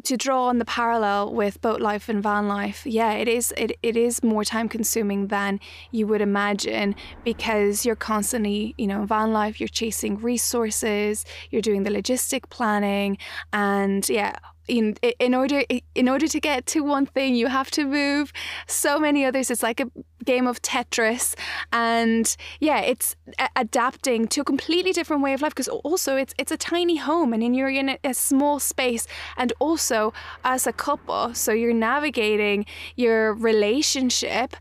[0.04, 3.72] to draw on the parallel with boat life and van life, yeah, it is it,
[3.82, 5.58] it is more time consuming than
[5.90, 11.82] you would imagine because you're constantly, you know, van life, you're chasing resources, you're doing
[11.82, 13.18] the logistic planning
[13.52, 14.36] and yeah,
[14.68, 15.62] in in order
[15.94, 18.32] in order to get to one thing you have to move.
[18.66, 19.90] So many others it's like a
[20.24, 21.34] game of tetris.
[21.72, 23.16] And yeah it's
[23.56, 27.32] adapting to a completely different way of life because also it's it's a tiny home
[27.32, 29.06] and you're in a, a small space.
[29.36, 30.12] And also
[30.44, 34.56] as a couple so you're navigating your relationship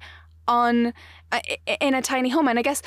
[0.47, 0.93] on
[1.31, 1.41] uh,
[1.81, 2.47] in a tiny home.
[2.47, 2.81] And i guess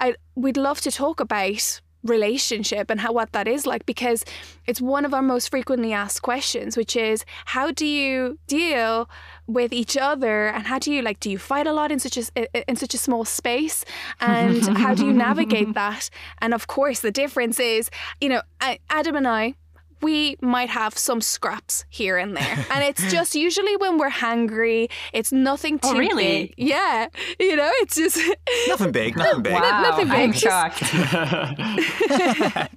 [0.00, 4.24] I we'd love to talk about relationship and how what that is like because
[4.66, 9.08] it's one of our most frequently asked questions which is how do you deal
[9.46, 10.48] with each other?
[10.48, 12.94] And how do you like do you fight a lot in such a in such
[12.94, 13.84] a small space?
[14.20, 16.10] And how do you navigate that?
[16.40, 17.90] And of course the difference is
[18.20, 18.42] you know
[18.90, 19.54] Adam and I
[20.02, 22.66] we might have some scraps here and there.
[22.70, 26.46] And it's just usually when we're hungry, it's nothing oh, too oh, really?
[26.46, 26.54] big.
[26.56, 27.08] Yeah.
[27.38, 28.18] You know, it's just
[28.68, 29.54] nothing big, nothing big.
[29.54, 30.16] Wow, nothing big.
[30.16, 30.82] I'm shocked.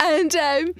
[0.00, 0.74] and um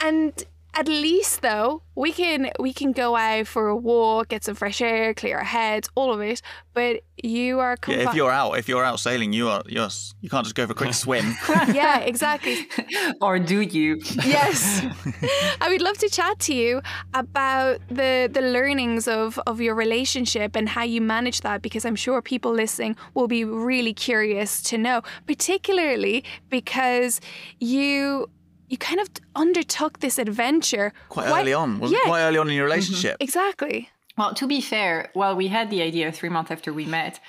[0.00, 4.54] and at least though we can we can go out for a walk get some
[4.54, 6.42] fresh air clear our heads all of it.
[6.72, 9.88] But you are confi- yeah, if you're out if you're out sailing you are you're
[10.20, 11.34] you can't just go for a quick swim.
[11.72, 12.66] Yeah exactly.
[13.20, 14.00] Or do you?
[14.24, 14.84] Yes.
[15.60, 16.80] I would love to chat to you
[17.12, 21.96] about the the learnings of of your relationship and how you manage that because i'm
[21.96, 27.20] sure people listening will be really curious to know particularly because
[27.60, 28.28] you
[28.74, 31.78] you kind of undertook this adventure quite, quite early on.
[31.78, 31.98] Was yeah.
[32.04, 33.14] quite early on in your relationship?
[33.14, 33.22] Mm-hmm.
[33.22, 33.88] Exactly.
[34.18, 37.20] Well, to be fair, while we had the idea three months after we met,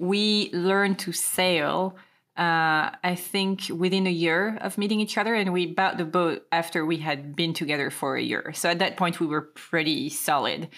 [0.00, 1.94] we learned to sail.
[2.38, 6.46] Uh, I think within a year of meeting each other, and we bought the boat
[6.52, 8.52] after we had been together for a year.
[8.54, 10.68] So at that point, we were pretty solid.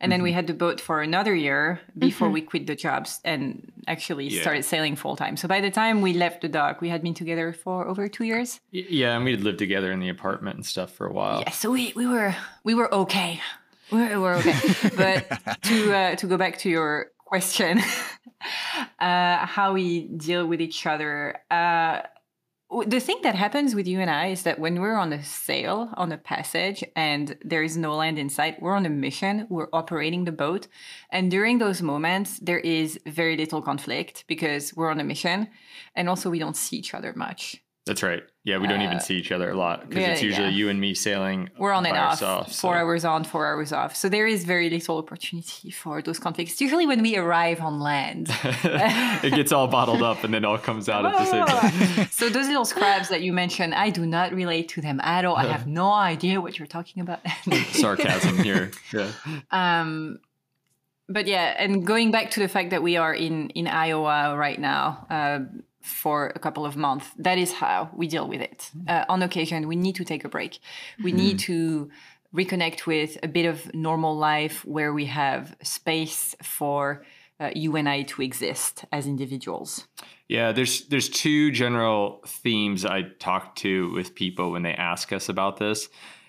[0.00, 0.24] And then mm-hmm.
[0.24, 2.34] we had the boat for another year before mm-hmm.
[2.34, 4.40] we quit the jobs and actually yeah.
[4.40, 5.36] started sailing full time.
[5.36, 8.24] So by the time we left the dock, we had been together for over two
[8.24, 8.60] years.
[8.70, 11.40] Yeah, and we had lived together in the apartment and stuff for a while.
[11.40, 13.42] Yeah, so we, we were we were okay.
[13.92, 14.56] We were, we were okay.
[14.96, 17.78] but to uh, to go back to your question,
[18.98, 21.38] uh, how we deal with each other.
[21.48, 22.02] Uh,
[22.86, 25.90] the thing that happens with you and I is that when we're on a sail,
[25.94, 29.68] on a passage, and there is no land in sight, we're on a mission, we're
[29.72, 30.66] operating the boat.
[31.10, 35.48] And during those moments, there is very little conflict because we're on a mission.
[35.94, 37.62] And also, we don't see each other much.
[37.86, 38.22] That's right.
[38.44, 40.54] Yeah, we don't uh, even see each other a lot because yeah, it's usually yeah.
[40.54, 41.50] you and me sailing.
[41.58, 42.78] We're on and off, ourselves, four so.
[42.78, 43.96] hours on, four hours off.
[43.96, 46.60] So there is very little opportunity for those conflicts.
[46.60, 50.88] usually when we arrive on land, it gets all bottled up and then all comes
[50.88, 51.46] out at the same
[51.96, 52.08] time.
[52.10, 55.36] so those little scraps that you mentioned, I do not relate to them at all.
[55.36, 57.20] I have no idea what you're talking about.
[57.72, 58.70] Sarcasm here.
[58.92, 59.10] Yeah.
[59.50, 60.18] Um,
[61.08, 64.60] but yeah, and going back to the fact that we are in in Iowa right
[64.60, 65.06] now.
[65.10, 67.06] Uh, for a couple of months.
[67.18, 68.70] That is how we deal with it.
[68.76, 68.88] Mm-hmm.
[68.88, 70.58] Uh, on occasion, we need to take a break.
[71.02, 71.52] We need mm-hmm.
[71.52, 71.90] to
[72.34, 77.04] reconnect with a bit of normal life where we have space for
[77.40, 79.86] uh, you and I to exist as individuals.
[80.28, 85.28] Yeah, there's there's two general themes I talk to with people when they ask us
[85.28, 85.88] about this.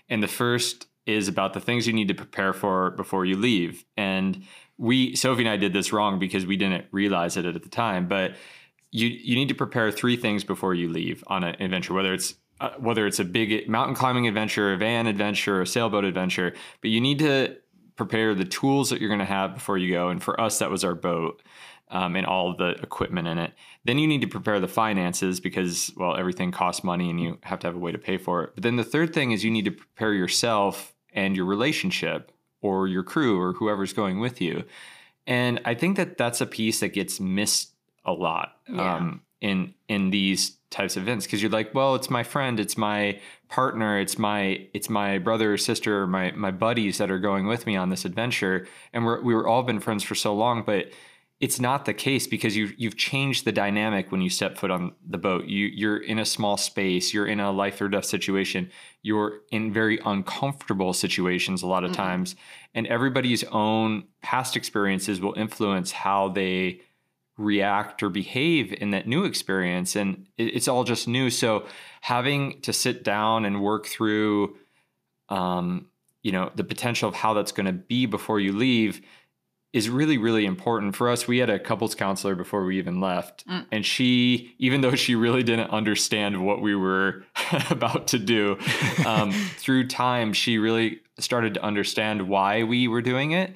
[0.09, 3.85] And the first is about the things you need to prepare for before you leave.
[3.97, 4.43] And
[4.77, 8.07] we Sophie and I did this wrong because we didn't realize it at the time,
[8.07, 8.35] but
[8.91, 12.35] you you need to prepare three things before you leave on an adventure, whether it's
[12.59, 16.53] uh, whether it's a big mountain climbing adventure, a van adventure, a sailboat adventure.
[16.81, 17.57] But you need to
[17.95, 20.09] prepare the tools that you're going to have before you go.
[20.09, 21.41] And for us, that was our boat.
[21.89, 23.51] Um, and all the equipment in it.
[23.83, 27.59] Then you need to prepare the finances because, well, everything costs money and you have
[27.59, 28.51] to have a way to pay for it.
[28.55, 32.87] But then the third thing is you need to prepare yourself and your relationship or
[32.87, 34.63] your crew or whoever's going with you.
[35.27, 37.70] And I think that that's a piece that gets missed
[38.05, 38.95] a lot yeah.
[38.95, 42.77] um, in in these types of events because you're like, well, it's my friend, it's
[42.77, 47.19] my partner, it's my it's my brother or sister, or my my buddies that are
[47.19, 50.33] going with me on this adventure, and we're we were all been friends for so
[50.33, 50.87] long, but
[51.41, 54.93] it's not the case because you you've changed the dynamic when you step foot on
[55.07, 55.45] the boat.
[55.45, 58.69] You you're in a small space, you're in a life or death situation,
[59.01, 62.01] you're in very uncomfortable situations a lot of mm-hmm.
[62.01, 62.35] times,
[62.75, 66.81] and everybody's own past experiences will influence how they
[67.37, 71.65] react or behave in that new experience and it's all just new so
[72.01, 74.55] having to sit down and work through
[75.29, 75.87] um,
[76.23, 79.01] you know the potential of how that's going to be before you leave
[79.73, 83.47] is really really important for us we had a couples counselor before we even left
[83.47, 83.65] mm.
[83.71, 87.23] and she even though she really didn't understand what we were
[87.69, 88.57] about to do
[89.05, 93.53] um, through time she really started to understand why we were doing it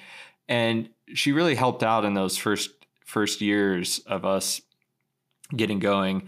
[0.48, 2.72] and she really helped out in those first
[3.06, 4.62] first years of us
[5.56, 6.28] getting going.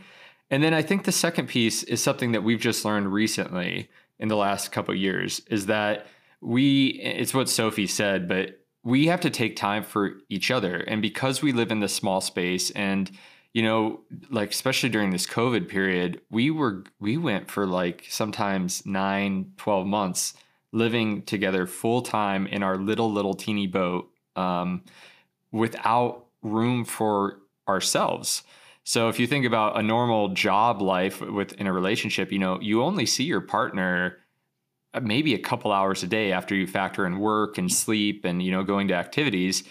[0.50, 4.30] And then I think the second piece is something that we've just learned recently in
[4.30, 6.08] the last couple years is that
[6.42, 10.78] we it's what Sophie said, but we have to take time for each other.
[10.78, 13.12] And because we live in this small space and
[13.54, 18.86] you know, like especially during this COVID period, we were we went for like sometimes
[18.86, 20.36] nine, 12 months
[20.72, 24.84] living together full time in our little little teeny boat um,
[25.52, 28.44] without room for ourselves.
[28.84, 32.82] So if you think about a normal job life within a relationship, you know, you
[32.82, 34.20] only see your partner
[34.94, 38.42] uh, maybe a couple hours a day after you factor in work and sleep and
[38.42, 39.64] you know going to activities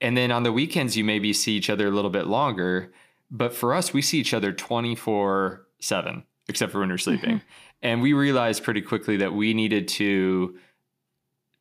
[0.00, 2.92] and then on the weekends you maybe see each other a little bit longer
[3.30, 7.46] but for us we see each other 24 7 except for when we're sleeping mm-hmm.
[7.82, 10.56] and we realized pretty quickly that we needed to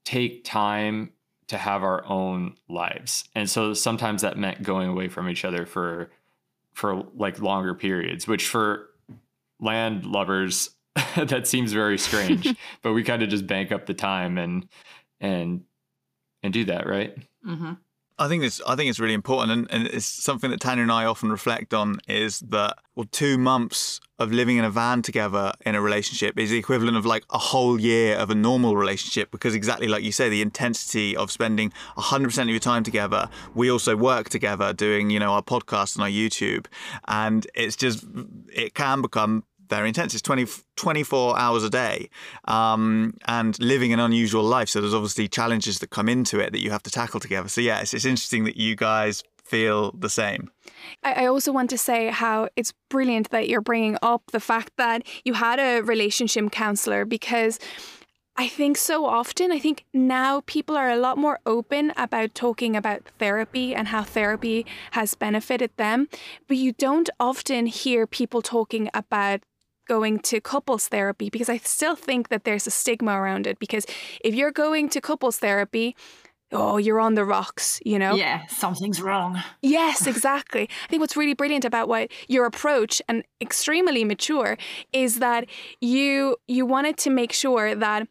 [0.04, 1.12] take time
[1.48, 5.66] to have our own lives and so sometimes that meant going away from each other
[5.66, 6.10] for
[6.74, 8.90] for like longer periods which for
[9.60, 10.70] land lovers
[11.16, 14.68] that seems very strange, but we kind of just bank up the time and
[15.20, 15.64] and
[16.44, 17.16] and do that, right?
[17.48, 17.74] Mm-hmm.
[18.20, 20.92] I think it's I think it's really important, and, and it's something that Tanya and
[20.92, 22.00] I often reflect on.
[22.08, 26.52] Is that well, two months of living in a van together in a relationship is
[26.52, 30.12] the equivalent of like a whole year of a normal relationship because exactly like you
[30.12, 33.30] say, the intensity of spending 100% of your time together.
[33.56, 36.68] We also work together doing you know our podcast and our YouTube,
[37.08, 38.06] and it's just
[38.54, 40.14] it can become very intense.
[40.14, 42.10] It's 20, 24 hours a day
[42.46, 44.70] um, and living an unusual life.
[44.70, 47.50] So there's obviously challenges that come into it that you have to tackle together.
[47.50, 50.50] So, yeah, it's, it's interesting that you guys feel the same.
[51.04, 55.04] I also want to say how it's brilliant that you're bringing up the fact that
[55.26, 57.60] you had a relationship counselor because
[58.36, 62.76] I think so often, I think now people are a lot more open about talking
[62.76, 66.08] about therapy and how therapy has benefited them.
[66.48, 69.42] But you don't often hear people talking about
[69.88, 73.60] going to couples therapy because I still think that there's a stigma around it.
[73.60, 73.86] Because
[74.24, 75.96] if you're going to couples therapy,
[76.54, 78.16] oh, you're on the rocks, you know?
[78.16, 79.42] Yeah, something's wrong.
[79.62, 80.70] Yes, exactly.
[80.86, 84.58] I think what's really brilliant about what your approach and extremely mature
[84.92, 85.48] is that
[85.82, 88.08] you you wanted to make sure that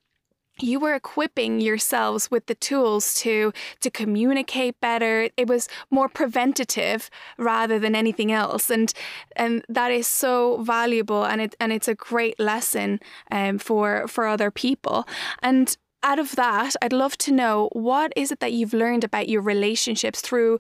[0.61, 5.31] you were equipping yourselves with the tools to to communicate better.
[5.37, 8.71] It was more preventative rather than anything else.
[8.71, 8.93] And
[9.37, 14.27] and that is so valuable and it and it's a great lesson um, for for
[14.27, 15.07] other people.
[15.43, 19.29] And out of that i'd love to know what is it that you've learned about
[19.29, 20.59] your relationships through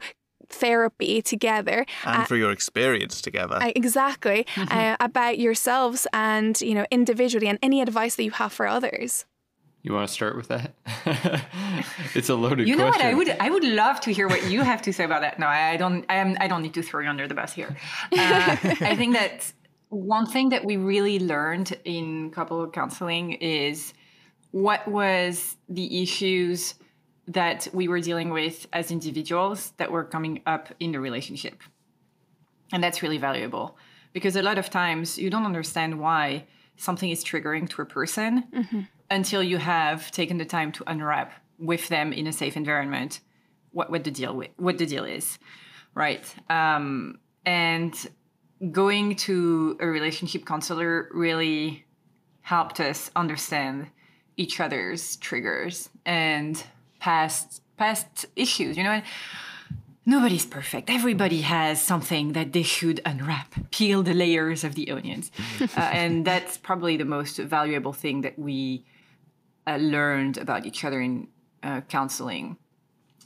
[0.49, 1.87] therapy together?
[2.05, 3.59] And uh, for your experience together.
[3.75, 4.47] Exactly.
[4.57, 9.25] Uh, about yourselves and you know individually and any advice that you have for others
[9.83, 10.75] you want to start with that?
[12.15, 12.69] it's a loaded.
[12.69, 13.07] You know question.
[13.07, 13.13] what?
[13.13, 13.29] I would.
[13.41, 15.41] I would love to hear what you have to say about that.
[15.41, 16.05] No, I don't.
[16.09, 16.37] I am.
[16.41, 17.77] I don't need to throw you under the bus here.
[18.13, 19.53] Uh, I think that
[19.89, 23.93] one thing that we really learned in couple counseling is
[24.53, 26.75] what was the issues
[27.27, 31.61] that we were dealing with as individuals that were coming up in the relationship,
[32.73, 33.77] and that's really valuable
[34.13, 36.45] because a lot of times you don't understand why
[36.77, 38.45] something is triggering to a person.
[38.55, 38.81] Mm-hmm
[39.13, 43.21] until you have taken the time to unwrap with them in a safe environment
[43.73, 45.39] what, what the deal with, what the deal is,
[45.95, 46.25] right?
[46.51, 47.95] Um, and
[48.71, 51.85] going to a relationship counselor really
[52.43, 53.89] helped us understand
[54.37, 56.63] each other's triggers and
[57.01, 58.77] past past issues.
[58.77, 59.03] You know,
[60.07, 60.89] nobody's perfect.
[60.91, 66.25] Everybody has something that they should unwrap, peel the layers of the onions, uh, and
[66.25, 68.85] that's probably the most valuable thing that we
[69.67, 71.29] uh, learned about each other in
[71.63, 72.57] uh, counseling.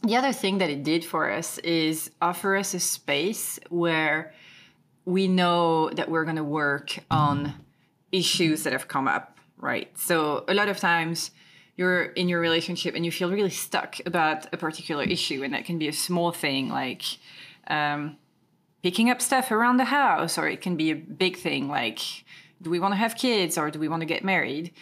[0.03, 4.35] The other thing that it did for us is offer us a space where
[5.05, 7.55] we know that we're going to work on
[8.12, 9.88] issues that have come up, right?
[9.99, 11.31] So a lot of times
[11.77, 15.64] you're in your relationship and you feel really stuck about a particular issue, and that
[15.64, 17.03] can be a small thing like
[17.68, 18.16] um,
[18.83, 22.01] picking up stuff around the house, or it can be a big thing like
[22.62, 24.72] do we want to have kids or do we want to get married?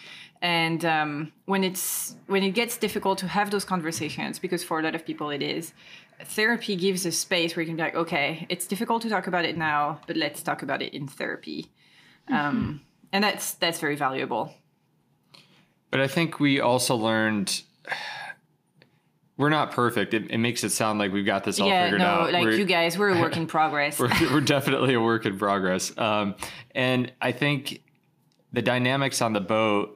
[0.41, 4.83] And um, when it's when it gets difficult to have those conversations because for a
[4.83, 5.73] lot of people it is
[6.23, 9.45] therapy gives a space where you can be like okay it's difficult to talk about
[9.45, 11.71] it now but let's talk about it in therapy
[12.27, 12.45] um, mm-hmm.
[12.47, 14.53] um, and that's that's very valuable
[15.91, 17.61] but i think we also learned
[19.37, 20.13] we're not perfect.
[20.13, 22.31] It, it, makes it sound like we've got this all yeah, figured no, out.
[22.31, 23.99] like we're, you guys, we're a work in progress.
[23.99, 25.95] we're, we're, definitely a work in progress.
[25.97, 26.35] Um,
[26.73, 27.83] and I think
[28.53, 29.94] the dynamics on the boat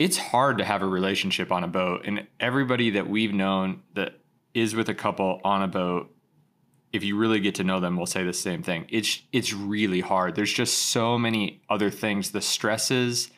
[0.00, 2.06] it's hard to have a relationship on a boat.
[2.06, 4.14] And everybody that we've known that
[4.54, 6.10] is with a couple on a boat,
[6.90, 8.86] if you really get to know them, will say the same thing.
[8.88, 10.34] It's it's really hard.
[10.34, 12.30] There's just so many other things.
[12.30, 13.30] The stresses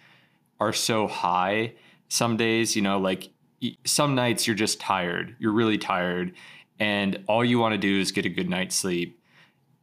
[0.60, 1.74] are so high.
[2.08, 3.30] Some days, you know, like
[3.84, 5.34] some nights you're just tired.
[5.40, 6.32] You're really tired,
[6.78, 9.20] and all you want to do is get a good night's sleep.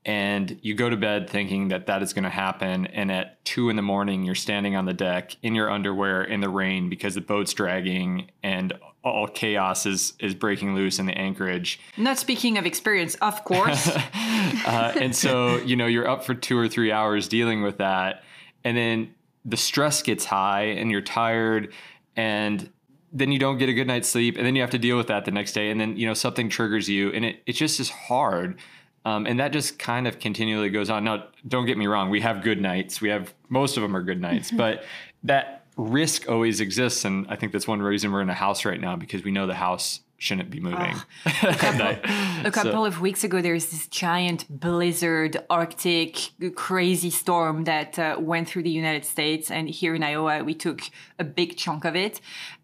[0.06, 3.70] And you go to bed thinking that that is going to happen and at two
[3.70, 7.16] in the morning you're standing on the deck in your underwear in the rain because
[7.16, 8.74] the boat's dragging and
[9.04, 13.88] all chaos is is breaking loose in the anchorage Not speaking of experience, of course.
[14.16, 18.24] uh, and so you know you're up for two or three hours dealing with that
[18.64, 19.14] and then
[19.46, 21.74] the stress gets high and you're tired
[22.16, 22.70] and
[23.12, 25.08] then you don't get a good night's sleep and then you have to deal with
[25.08, 27.80] that the next day and then you know something triggers you and it, it just
[27.80, 28.58] is hard
[29.06, 32.22] um, and that just kind of continually goes on now don't get me wrong we
[32.22, 34.84] have good nights we have most of them are good nights but
[35.24, 38.82] that risk always exists and i think that's one reason we're in a house right
[38.82, 40.96] now because we know the house shouldn't be moving
[41.26, 42.02] at night.
[42.46, 48.18] A couple of weeks ago, there was this giant blizzard, Arctic, crazy storm that uh,
[48.20, 49.50] went through the United States.
[49.50, 50.82] And here in Iowa, we took
[51.18, 52.20] a big chunk of it.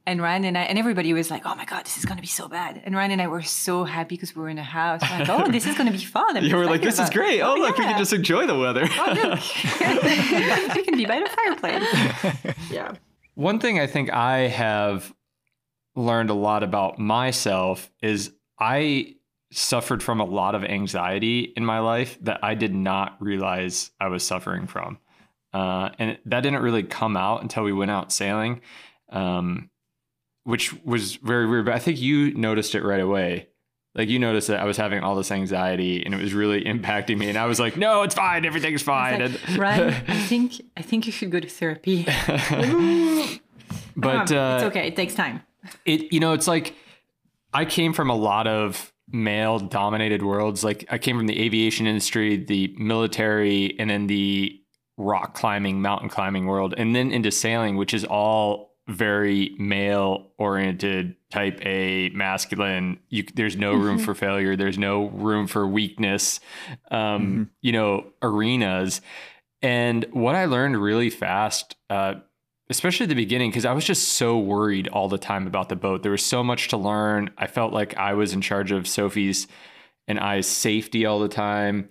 [0.08, 2.22] And Ryan and I, and everybody was like, oh my God, this is going to
[2.22, 2.80] be so bad.
[2.86, 5.02] And Ryan and I were so happy because we were in a house.
[5.02, 6.44] We're like, oh, this is going to be fun.
[6.44, 8.82] you were like this is great oh, look we can just enjoy the weather
[10.76, 12.54] we can be by the fireplace.
[12.72, 12.94] yeah.
[13.34, 15.14] One thing I think I have
[15.96, 19.16] learned a lot about myself is I
[19.52, 24.08] suffered from a lot of anxiety in my life that I did not realize I
[24.08, 25.00] was suffering from.
[25.54, 28.62] Uh, and that didn't really come out until we went out sailing,
[29.10, 29.70] um,
[30.46, 31.66] which was very weird.
[31.66, 33.50] But I think you noticed it right away.
[33.94, 37.18] Like you noticed that I was having all this anxiety and it was really impacting
[37.18, 37.30] me.
[37.30, 38.46] And I was like, no, it's fine.
[38.46, 39.20] Everything's fine.
[39.22, 42.04] Like, And- Ryan, I think I think you should go to therapy.
[43.96, 44.88] but Um, uh, it's okay.
[44.88, 45.42] It takes time.
[45.86, 46.76] it you know it's like
[47.54, 51.88] i came from a lot of male dominated worlds like i came from the aviation
[51.88, 54.62] industry the military and then the
[54.98, 61.16] rock climbing mountain climbing world and then into sailing which is all very male oriented
[61.32, 63.00] type a masculine.
[63.10, 64.56] You, there's no room for failure.
[64.56, 66.40] There's no room for weakness
[66.92, 69.02] um, you know arenas.
[69.62, 72.16] And what i learned really fast uh,
[72.70, 75.76] especially at the beginning because I was just so worried all the time about the
[75.76, 76.02] boat.
[76.04, 77.30] There was so much to learn.
[77.38, 79.48] I felt like I was in charge of Sophie's
[80.08, 81.90] and I's safety all the time.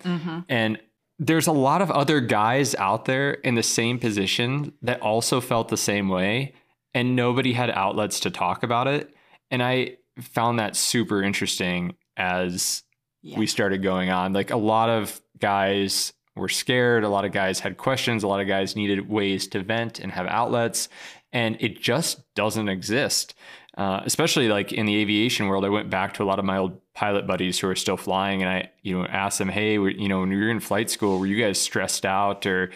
[0.49, 0.79] And
[1.19, 5.69] there's a lot of other guys out there in the same position that also felt
[5.69, 6.55] the same way
[6.95, 9.15] and nobody had outlets to talk about it.
[9.51, 12.83] And I found that super interesting as
[13.23, 13.39] Yeah.
[13.39, 14.33] we started going on.
[14.33, 18.41] Like a lot of guys were scared, a lot of guys had questions, a lot
[18.41, 20.89] of guys needed ways to vent and have outlets,
[21.33, 23.35] and it just doesn't exist.
[23.77, 26.59] Uh, especially like in the aviation world, I went back to a lot of my
[26.59, 30.09] old pilot buddies who are still flying, and I, you know, asked them, "Hey, you
[30.09, 32.71] know, when you were in flight school, were you guys stressed out, or,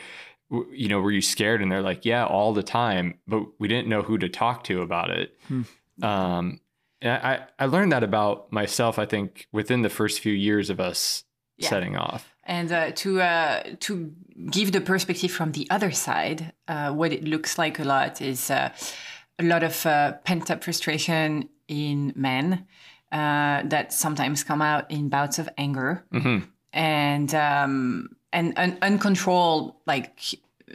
[0.51, 3.89] you know, were you scared?" And they're like, "Yeah, all the time," but we didn't
[3.89, 5.39] know who to talk to about it.
[6.03, 6.61] Um,
[7.01, 8.99] and I, I learned that about myself.
[8.99, 11.25] I think within the first few years of us
[11.59, 11.71] Yeah.
[11.71, 12.23] setting off.
[12.45, 14.13] And uh, to uh, to
[14.51, 18.51] give the perspective from the other side, uh, what it looks like a lot is
[18.51, 18.71] uh,
[19.39, 22.67] a lot of uh, pent up frustration in men
[23.13, 26.05] uh, that sometimes come out in bouts of anger
[26.73, 30.21] and um, and un- uncontrolled like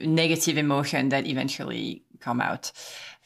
[0.01, 2.71] negative emotion that eventually come out.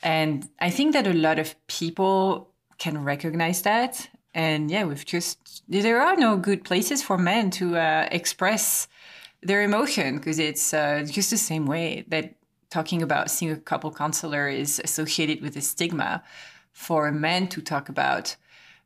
[0.04, 4.10] And I think that a lot of people can recognize that.
[4.34, 8.88] And yeah, we've just there are no good places for men to uh, express
[9.42, 12.36] their emotion because it's uh, just the same way that
[12.70, 16.24] talking about seeing a couple counselor is associated with a stigma
[16.74, 18.36] for men to talk about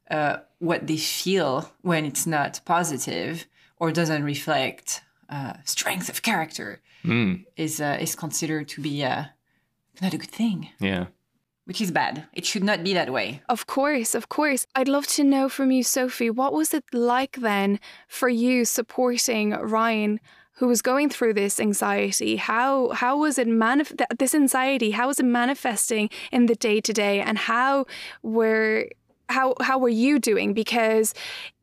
[0.10, 3.48] uh, what they feel when it's not positive
[3.80, 5.02] or doesn't reflect
[5.32, 6.82] uh, strength of character
[7.58, 9.24] is uh, is considered to be uh,
[10.02, 11.06] not a good thing, Yeah.
[11.66, 12.28] which is bad.
[12.34, 13.42] It should not be that way.
[13.50, 14.66] Of course, of course.
[14.76, 19.52] I'd love to know from you, Sophie, what was it like then for you supporting
[19.52, 20.20] Ryan,
[20.58, 22.36] who was going through this anxiety?
[22.36, 24.92] How how was it manif- th- this anxiety?
[24.92, 27.86] How was it manifesting in the day to day, and how
[28.22, 28.86] were
[29.30, 30.54] how how were you doing?
[30.54, 31.14] Because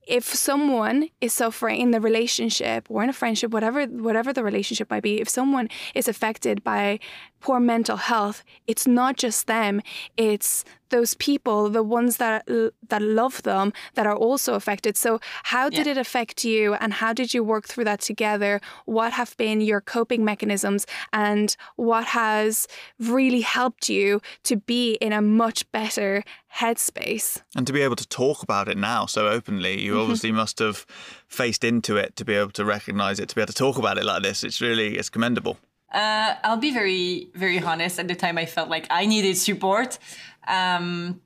[0.09, 4.91] if someone is suffering in the relationship or in a friendship, whatever whatever the relationship
[4.91, 6.99] might be, if someone is affected by
[7.41, 9.83] poor mental health, it's not just them;
[10.17, 12.47] it's those people, the ones that
[12.89, 14.97] that love them, that are also affected.
[14.97, 15.93] So, how did Yeah.
[15.93, 18.61] it affect you, and how did you work through that together?
[18.87, 22.67] What have been your coping mechanisms, and what has
[22.99, 26.25] really helped you to be in a much better
[26.61, 27.43] headspace?
[27.57, 30.03] And to be able to talk about it now so openly, you mm-hmm.
[30.03, 30.87] obviously must have
[31.29, 33.99] faced into it to be able to recognize it, to be able to talk about
[33.99, 34.45] it like this.
[34.45, 35.59] It's really it's commendable.
[35.93, 37.99] Uh, I'll be very, very honest.
[37.99, 39.99] At the time, I felt like I needed support.
[40.47, 41.21] Um,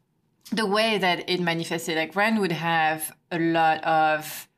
[0.50, 4.48] the way that it manifested, like Ryan would have a lot of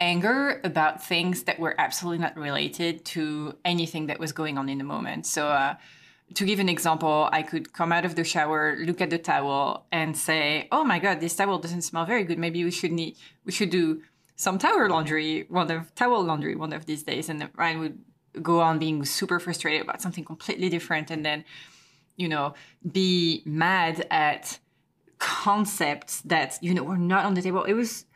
[0.00, 4.78] anger about things that were absolutely not related to anything that was going on in
[4.78, 5.26] the moment.
[5.26, 5.74] So, uh,
[6.34, 9.86] to give an example, I could come out of the shower, look at the towel,
[9.90, 12.38] and say, "Oh my God, this towel doesn't smell very good.
[12.38, 14.02] Maybe we should need we should do
[14.36, 17.98] some towel laundry, one of towel laundry one of these days." And Ryan would
[18.42, 21.44] go on being super frustrated about something completely different, and then,
[22.16, 22.54] you know,
[22.90, 24.58] be mad at
[25.18, 27.64] concepts that you know were not on the table.
[27.64, 28.06] It was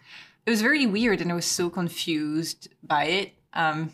[0.47, 3.33] it was very weird, and I was so confused by it.
[3.53, 3.93] Um,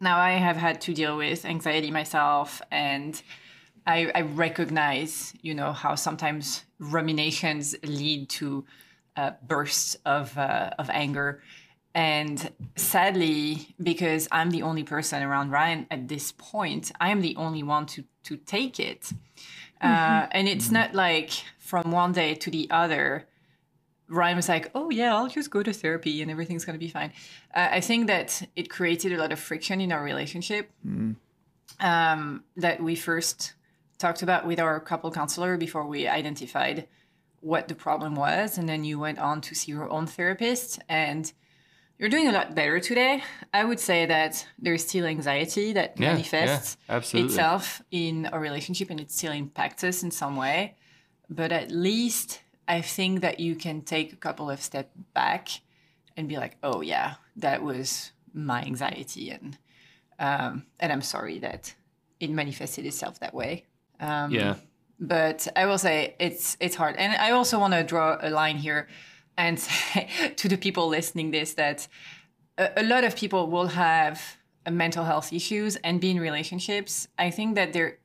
[0.00, 3.20] now I have had to deal with anxiety myself, and
[3.86, 8.64] I, I recognize, you know, how sometimes ruminations lead to
[9.16, 11.42] uh, bursts of uh, of anger.
[11.94, 17.36] And sadly, because I'm the only person around Ryan at this point, I am the
[17.36, 19.12] only one to to take it.
[19.80, 23.28] Uh, and it's not like from one day to the other,
[24.08, 27.12] Ryan was like, "Oh yeah, I'll just go to therapy and everything's gonna be fine."
[27.54, 30.70] Uh, I think that it created a lot of friction in our relationship
[31.80, 33.54] um, that we first
[33.98, 36.88] talked about with our couple counselor before we identified
[37.40, 41.32] what the problem was, and then you went on to see your own therapist, and
[41.98, 43.22] you're doing a lot better today.
[43.52, 47.30] I would say that there's still anxiety that Yeah, yeah, manifests absolutely.
[47.32, 50.76] itself in a relationship, and it still impacts us in some way.
[51.30, 55.48] But at least I think that you can take a couple of steps back
[56.16, 59.56] and be like, "Oh yeah, that was my anxiety," and
[60.18, 61.74] um, and I'm sorry that
[62.20, 63.64] it manifested itself that way.
[64.00, 64.56] Um, Yeah.
[64.98, 68.56] but I will say it's it's hard, and I also want to draw a line
[68.56, 68.88] here
[69.36, 71.88] and say to the people listening this that
[72.58, 77.08] a, a lot of people will have uh, mental health issues and be in relationships.
[77.18, 77.98] I think that there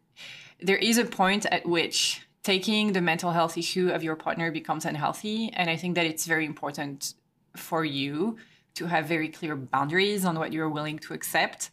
[0.62, 4.86] there is a point at which taking the mental health issue of your partner becomes
[4.86, 7.14] unhealthy, and I think that it's very important
[7.56, 8.38] for you
[8.76, 11.72] to have very clear boundaries on what you're willing to accept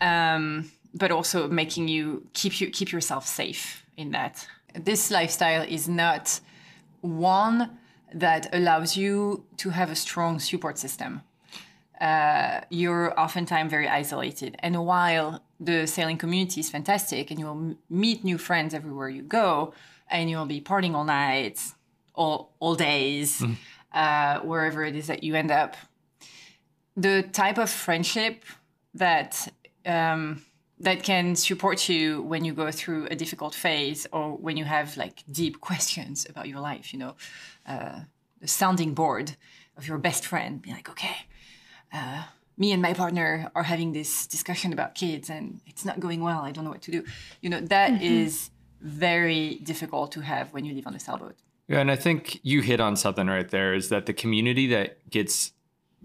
[0.00, 4.46] um, but also making you keep you keep yourself safe in that.
[4.74, 6.40] This lifestyle is not
[7.00, 7.78] one
[8.14, 11.22] that allows you to have a strong support system.
[12.00, 18.24] Uh, you're oftentimes very isolated, and while the sailing community is fantastic, and you'll meet
[18.24, 19.72] new friends everywhere you go,
[20.10, 21.74] and you'll be partying all nights,
[22.14, 23.42] all all days,
[23.92, 25.76] uh, wherever it is that you end up,
[26.96, 28.44] the type of friendship
[28.94, 29.52] that
[29.86, 30.42] um,
[30.80, 34.96] that can support you when you go through a difficult phase or when you have
[34.96, 36.92] like deep questions about your life.
[36.92, 37.16] You know,
[37.66, 38.00] uh,
[38.40, 39.36] the sounding board
[39.76, 40.60] of your best friend.
[40.60, 41.16] Be like, okay,
[41.92, 42.24] uh,
[42.56, 46.40] me and my partner are having this discussion about kids, and it's not going well.
[46.40, 47.04] I don't know what to do.
[47.40, 48.50] You know, that is
[48.80, 51.36] very difficult to have when you live on a sailboat.
[51.68, 55.08] Yeah, and I think you hit on something right there is that the community that
[55.10, 55.52] gets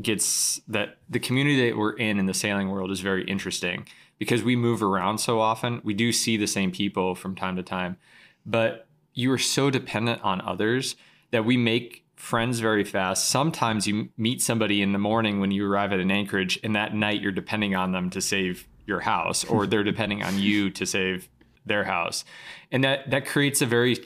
[0.01, 3.85] gets that the community that we're in in the sailing world is very interesting
[4.19, 5.81] because we move around so often.
[5.83, 7.97] We do see the same people from time to time,
[8.45, 10.95] but you are so dependent on others
[11.31, 13.29] that we make friends very fast.
[13.29, 16.93] Sometimes you meet somebody in the morning when you arrive at an anchorage, and that
[16.93, 20.85] night you're depending on them to save your house, or they're depending on you to
[20.85, 21.29] save
[21.65, 22.25] their house,
[22.71, 23.97] and that that creates a very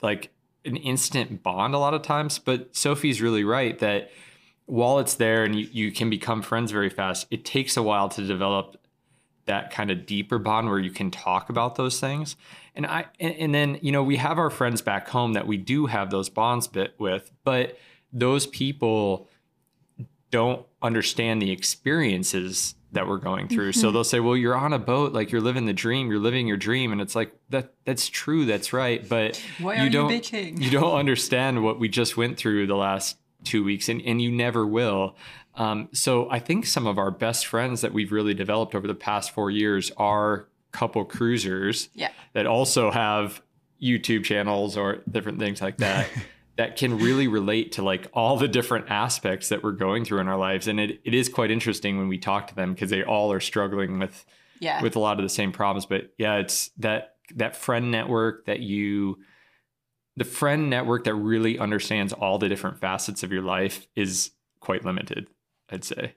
[0.00, 0.30] like
[0.64, 2.38] an instant bond a lot of times.
[2.38, 4.10] But Sophie's really right that
[4.66, 8.08] while it's there and you, you can become friends very fast, it takes a while
[8.10, 8.76] to develop
[9.46, 12.36] that kind of deeper bond where you can talk about those things.
[12.74, 15.56] And I and, and then you know we have our friends back home that we
[15.56, 17.78] do have those bonds bit with, but
[18.12, 19.28] those people
[20.30, 23.72] don't understand the experiences that we're going through.
[23.72, 23.94] So mm-hmm.
[23.94, 26.56] they'll say, "Well, you're on a boat, like you're living the dream, you're living your
[26.56, 30.60] dream." And it's like that that's true, that's right, but Why you don't bitching?
[30.60, 34.32] you don't understand what we just went through the last 2 weeks and and you
[34.32, 35.16] never will.
[35.56, 38.94] Um, so I think some of our best friends that we've really developed over the
[38.94, 42.10] past 4 years are couple cruisers Yeah.
[42.34, 43.40] that also have
[43.82, 46.08] YouTube channels or different things like that
[46.56, 50.28] that can really relate to like all the different aspects that we're going through in
[50.28, 50.68] our lives.
[50.68, 53.40] And it, it is quite interesting when we talk to them because they all are
[53.40, 54.26] struggling with
[54.60, 54.82] Yeah.
[54.82, 55.86] with a lot of the same problems.
[55.86, 59.18] But yeah, it's that that friend network that you
[60.16, 64.30] the friend network that really understands all the different facets of your life is
[64.60, 65.28] quite limited,
[65.70, 66.14] I'd say.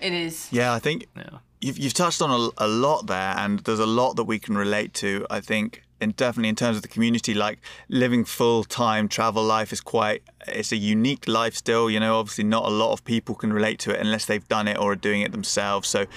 [0.00, 0.48] it is.
[0.50, 1.38] Yeah, I think Yeah.
[1.60, 4.56] you've, you've touched on a, a lot there, and there's a lot that we can
[4.56, 5.26] relate to.
[5.30, 7.58] I think, and definitely in terms of the community, like
[7.88, 11.90] living full time travel life is quite, it's a unique life still.
[11.90, 14.66] You know, obviously, not a lot of people can relate to it unless they've done
[14.68, 15.88] it or are doing it themselves.
[15.88, 16.08] So it,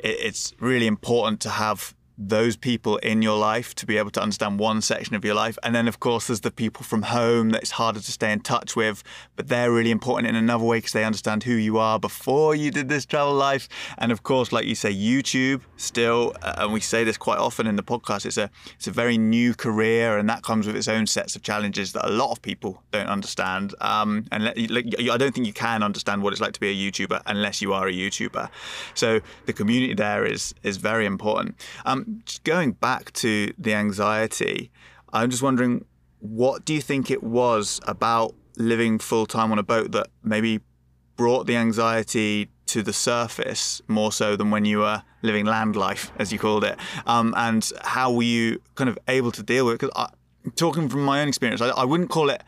[0.00, 4.58] it's really important to have those people in your life to be able to understand
[4.58, 5.58] one section of your life.
[5.62, 8.40] And then, of course, there's the people from home that it's harder to stay in
[8.40, 9.02] touch with,
[9.36, 12.70] but they're really important in another way because they understand who you are before you
[12.70, 13.68] did this travel life.
[13.98, 17.66] And of course, like you say, YouTube still, uh, and we say this quite often
[17.66, 20.88] in the podcast, it's a it's a very new career, and that comes with its
[20.88, 23.74] own sets of challenges that a lot of people don't understand.
[23.80, 27.22] Um, and I don't think you can understand what it's like to be a YouTuber
[27.26, 28.48] unless you are a YouTuber.
[28.94, 31.56] So the community there is is very important.
[31.84, 34.70] Um, just going back to the anxiety,
[35.12, 35.84] I'm just wondering,
[36.20, 40.60] what do you think it was about living full time on a boat that maybe
[41.16, 46.10] brought the anxiety to the surface more so than when you were living land life,
[46.18, 46.78] as you called it?
[47.06, 49.80] Um, and how were you kind of able to deal with it?
[49.80, 50.10] Because
[50.56, 52.42] talking from my own experience, I, I wouldn't call it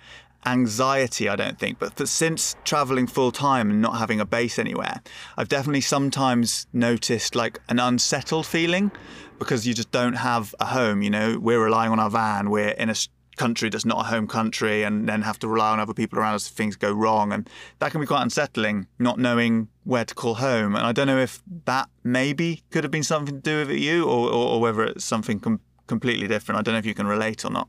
[0.46, 1.78] anxiety, I don't think.
[1.78, 5.02] But since traveling full time and not having a base anywhere,
[5.36, 8.92] I've definitely sometimes noticed like an unsettled feeling
[9.38, 11.02] because you just don't have a home.
[11.02, 12.48] You know, we're relying on our van.
[12.48, 12.94] We're in a
[13.36, 16.34] country that's not a home country, and then have to rely on other people around
[16.34, 17.48] us if things go wrong, and
[17.80, 18.86] that can be quite unsettling.
[18.98, 22.90] Not knowing where to call home, and I don't know if that maybe could have
[22.90, 26.58] been something to do with you, or, or, or whether it's something com- completely different.
[26.58, 27.68] I don't know if you can relate or not.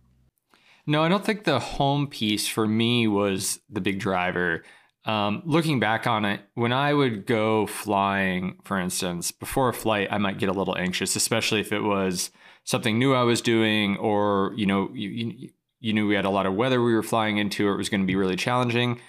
[0.90, 4.64] No, I don't think the home piece for me was the big driver.
[5.04, 10.08] Um, looking back on it, when I would go flying, for instance, before a flight,
[10.12, 12.32] I might get a little anxious, especially if it was
[12.64, 16.30] something new I was doing, or you know, you, you, you knew we had a
[16.30, 19.00] lot of weather we were flying into, or it was going to be really challenging.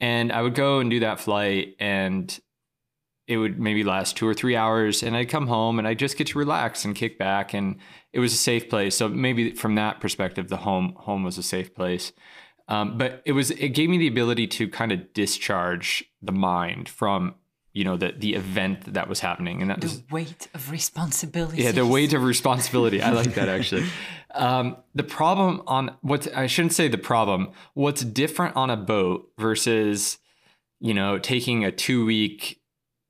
[0.00, 2.38] And I would go and do that flight, and
[3.26, 6.16] it would maybe last two or three hours, and I'd come home and I'd just
[6.16, 7.76] get to relax and kick back, and
[8.12, 8.96] it was a safe place.
[8.96, 12.12] So maybe from that perspective, the home home was a safe place.
[12.68, 16.88] Um, but it was it gave me the ability to kind of discharge the mind
[16.88, 17.34] from
[17.72, 19.60] you know the the event that was happening.
[19.60, 21.62] And that the was, weight of responsibility.
[21.62, 23.02] Yeah the weight of responsibility.
[23.02, 23.86] I like that actually.
[24.32, 27.50] Um, the problem on what i shouldn't say the problem.
[27.74, 30.18] What's different on a boat versus
[30.78, 32.60] you know taking a two week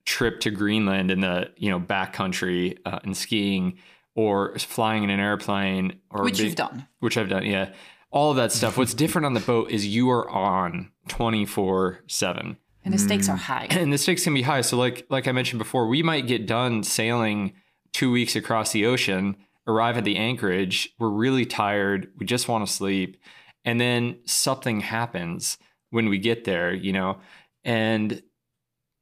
[0.05, 3.77] trip to greenland in the you know backcountry uh, and skiing
[4.15, 7.69] or flying in an airplane or which you've done which i've done yeah
[8.11, 8.77] all of that stuff.
[8.77, 12.57] What's different on the boat is you are on 24 7.
[12.83, 13.39] And the stakes are mm.
[13.39, 13.67] high.
[13.71, 14.61] And the stakes can be high.
[14.61, 17.53] So like like I mentioned before, we might get done sailing
[17.93, 19.37] two weeks across the ocean,
[19.67, 23.21] arrive at the anchorage, we're really tired, we just want to sleep,
[23.65, 25.57] and then something happens
[25.89, 27.17] when we get there, you know,
[27.65, 28.23] and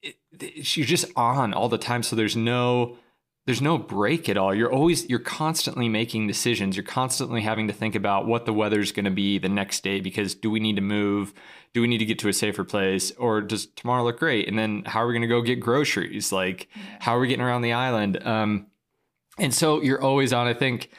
[0.02, 2.02] it, it, you're just on all the time.
[2.02, 2.98] So there's no
[3.50, 4.54] there's no break at all.
[4.54, 6.76] You're always you're constantly making decisions.
[6.76, 10.00] You're constantly having to think about what the weather's going to be the next day
[10.02, 11.34] because do we need to move?
[11.74, 14.48] Do we need to get to a safer place or does tomorrow look great?
[14.48, 16.32] And then how are we going to go get groceries?
[16.32, 16.68] Like
[17.00, 18.24] how are we getting around the island?
[18.24, 18.68] Um,
[19.40, 20.46] and so you're always on.
[20.46, 20.92] I think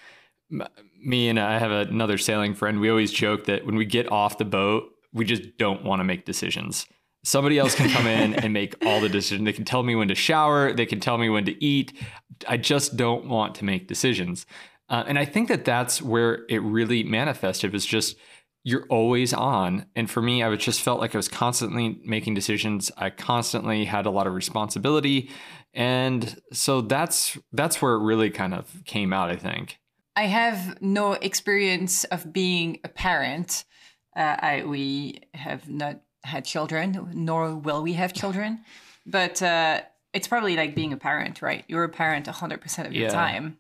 [1.01, 2.81] me and I have another sailing friend.
[2.81, 6.05] We always joke that when we get off the boat, we just don't want to
[6.05, 6.87] make decisions.
[7.23, 9.45] Somebody else can come in and make all the decisions.
[9.45, 10.73] They can tell me when to shower.
[10.73, 11.93] They can tell me when to eat.
[12.49, 14.47] I just don't want to make decisions.
[14.89, 18.17] Uh, and I think that that's where it really manifested was just
[18.65, 19.87] you're always on.
[19.97, 22.91] And for me, I just felt like I was constantly making decisions.
[22.97, 25.31] I constantly had a lot of responsibility.
[25.73, 29.79] And so that's that's where it really kind of came out, I think.
[30.17, 33.65] I have no experience of being a parent.
[34.17, 38.61] Uh, I we have not had children, nor will we have children.
[39.07, 41.65] But uh, it's probably like being a parent, right?
[41.69, 43.13] You're a parent 100% of your yeah.
[43.13, 43.59] time.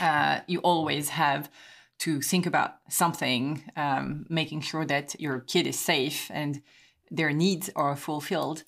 [0.00, 1.50] Uh, you always have
[1.98, 6.62] to think about something, um, making sure that your kid is safe and
[7.10, 8.64] their needs are fulfilled.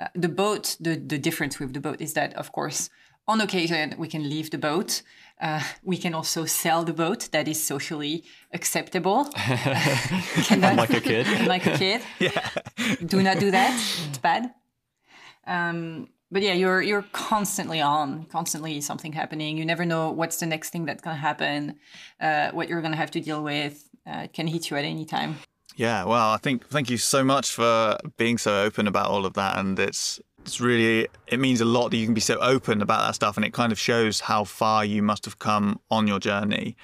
[0.00, 2.88] Uh, the boat, the, the difference with the boat is that, of course,
[3.26, 5.02] on occasion we can leave the boat.
[5.40, 7.30] Uh, we can also sell the boat.
[7.32, 9.30] That is socially acceptable.
[10.50, 11.46] like a kid.
[11.46, 12.02] like a kid.
[12.18, 12.48] Yeah.
[13.06, 13.72] Do not do that.
[14.08, 14.52] It's bad.
[15.46, 19.58] Um, but yeah, you're you're constantly on, constantly something happening.
[19.58, 21.76] You never know what's the next thing that's gonna happen,
[22.20, 23.88] uh, what you're gonna have to deal with.
[24.06, 25.36] Uh, it can hit you at any time.
[25.76, 29.34] Yeah, well, I think thank you so much for being so open about all of
[29.34, 32.82] that, and it's it's really it means a lot that you can be so open
[32.82, 36.06] about that stuff and it kind of shows how far you must have come on
[36.06, 36.76] your journey.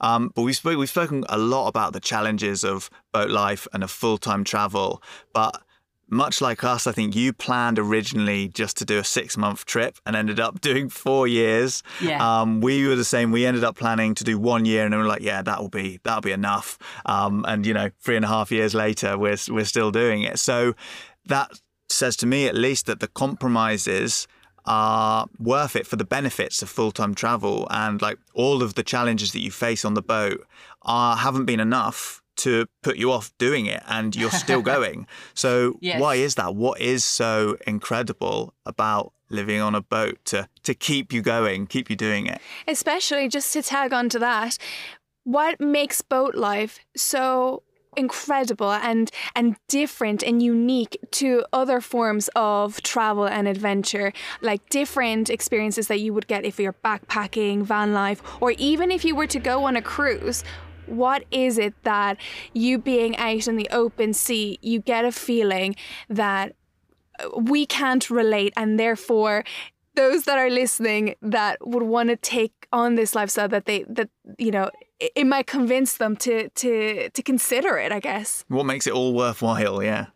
[0.00, 3.82] Um, but we've, spoke, we've spoken a lot about the challenges of boat life and
[3.84, 5.02] of full-time travel
[5.32, 5.62] but
[6.08, 9.96] much like us i think you planned originally just to do a six month trip
[10.04, 11.82] and ended up doing four years.
[12.00, 12.40] Yeah.
[12.40, 13.32] Um, we were the same.
[13.32, 15.60] We ended up planning to do one year and then we were like yeah that
[15.60, 16.78] will be that'll be enough.
[17.06, 20.38] Um, and you know three and a half years later we're, we're still doing it.
[20.38, 20.74] So
[21.26, 21.60] that
[21.92, 24.26] says to me at least that the compromises
[24.64, 29.32] are worth it for the benefits of full-time travel and like all of the challenges
[29.32, 30.46] that you face on the boat
[30.82, 35.06] are haven't been enough to put you off doing it and you're still going.
[35.34, 36.00] So Yes.
[36.00, 36.54] why is that?
[36.54, 41.90] What is so incredible about living on a boat to to keep you going, keep
[41.90, 42.40] you doing it?
[42.68, 44.58] Especially just to tag on to that,
[45.24, 47.62] what makes boat life so
[47.96, 54.12] incredible and and different and unique to other forms of travel and adventure.
[54.40, 59.04] Like different experiences that you would get if you're backpacking van life or even if
[59.04, 60.44] you were to go on a cruise.
[60.86, 62.18] What is it that
[62.52, 65.76] you being out in the open sea you get a feeling
[66.08, 66.54] that
[67.20, 69.44] uh, we can't relate and therefore
[69.94, 74.08] those that are listening that would want to take on this lifestyle that they that
[74.38, 74.70] you know
[75.02, 78.92] it, it might convince them to to to consider it i guess What makes it
[78.92, 79.82] all worthwhile?
[79.82, 80.06] Yeah.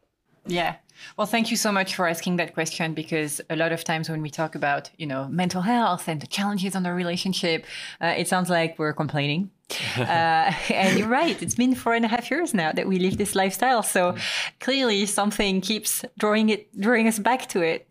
[0.46, 0.76] Yeah.
[1.16, 4.22] Well, thank you so much for asking that question because a lot of times when
[4.22, 7.64] we talk about, you know, mental health and the challenges on the relationship,
[8.00, 9.50] uh, it sounds like we're complaining.
[9.98, 11.42] uh, and you're right.
[11.42, 13.82] It's been four and a half years now that we live this lifestyle.
[13.82, 14.14] So
[14.60, 17.86] clearly something keeps drawing it, drawing us back to it.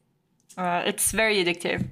[0.57, 1.85] Uh, it's very addictive.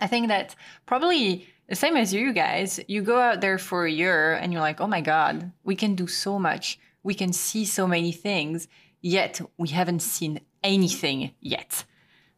[0.00, 0.56] I think that
[0.86, 4.62] probably the same as you guys, you go out there for a year and you're
[4.62, 6.78] like, oh my God, we can do so much.
[7.02, 8.68] We can see so many things,
[9.02, 11.84] yet we haven't seen anything yet.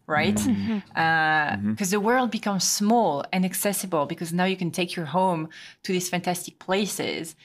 [0.07, 0.37] Right?
[0.37, 0.73] Mm-hmm.
[0.73, 0.99] Mm-hmm.
[0.99, 1.71] Uh, mm-hmm.
[1.73, 5.51] Because the world becomes small and accessible because now you can take your home
[5.83, 7.37] to these fantastic places.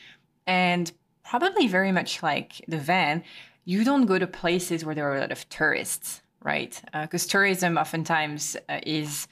[0.47, 0.89] And
[1.25, 3.21] probably very much like the van,
[3.65, 6.81] you don't go to places where there are a lot of tourists, right?
[6.93, 9.27] Uh, because tourism oftentimes uh, is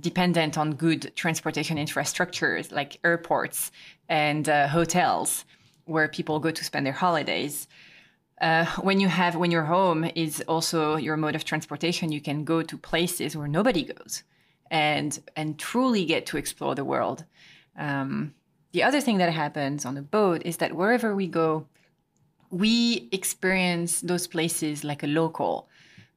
[0.00, 3.70] dependent on good transportation infrastructures like airports
[4.08, 5.44] and uh, hotels
[5.86, 7.66] where people go to spend their holidays.
[8.40, 12.44] Uh, when you have when your home is also your mode of transportation, you can
[12.44, 14.22] go to places where nobody goes,
[14.70, 17.24] and and truly get to explore the world.
[17.76, 18.34] Um,
[18.72, 21.66] the other thing that happens on a boat is that wherever we go,
[22.50, 25.68] we experience those places like a local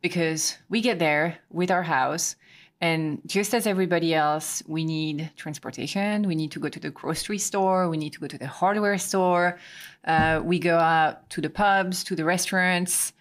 [0.02, 2.36] because we get there with our house
[2.84, 6.28] and just as everybody else we need transportation.
[6.28, 7.88] We need to go to the grocery store.
[7.88, 9.58] We need to go to the hardware store.
[10.04, 13.14] Uh, we go out to the pubs to the restaurants.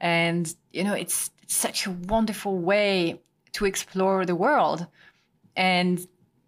[0.00, 0.42] And
[0.72, 3.20] you know it's, it's such a wonderful way
[3.52, 4.86] to explore the world.
[5.54, 5.94] And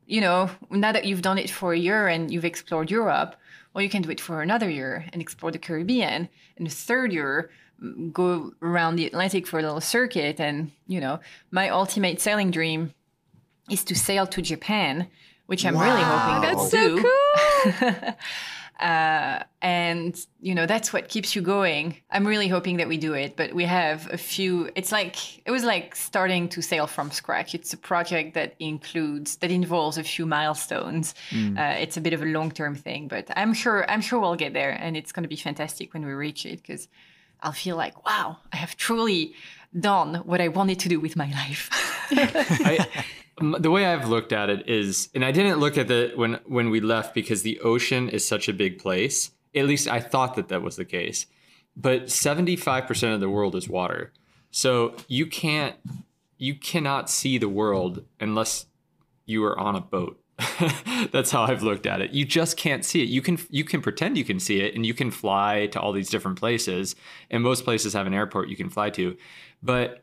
[0.06, 3.36] you know now that you've done it for a year and you've explored europe
[3.72, 6.26] well you can do it for another year and explore the caribbean.
[6.56, 7.50] And the third year
[8.12, 11.18] go around the atlantic for a little circuit and you know
[11.51, 12.93] my ultimate sailing dream
[13.70, 15.09] is to sail to japan
[15.47, 18.14] which i'm really hoping that that's so cool.
[18.83, 21.97] Uh, and you know that's what keeps you going.
[22.11, 25.53] I'm really hoping that we do it but we have a few it's like it
[25.53, 27.55] was like starting to sail from scratch.
[27.55, 31.14] It's a project that includes that involves a few milestones.
[31.33, 34.53] Uh, it's a bit of a long-term thing but i'm sure i'm sure we'll get
[34.53, 36.89] there and it's going to be fantastic when we reach it because
[37.43, 39.34] i'll feel like wow i have truly
[39.78, 41.68] done what i wanted to do with my life
[42.12, 42.86] I,
[43.40, 46.70] the way I've looked at it is, and I didn't look at it when when
[46.70, 49.30] we left because the ocean is such a big place.
[49.55, 51.26] At least I thought that that was the case.
[51.76, 54.12] But seventy five percent of the world is water,
[54.51, 55.76] so you can't
[56.36, 58.66] you cannot see the world unless
[59.24, 60.21] you are on a boat.
[61.12, 62.12] That's how I've looked at it.
[62.12, 63.09] You just can't see it.
[63.09, 65.93] You can you can pretend you can see it and you can fly to all
[65.93, 66.97] these different places
[67.30, 69.16] and most places have an airport you can fly to.
[69.62, 70.03] But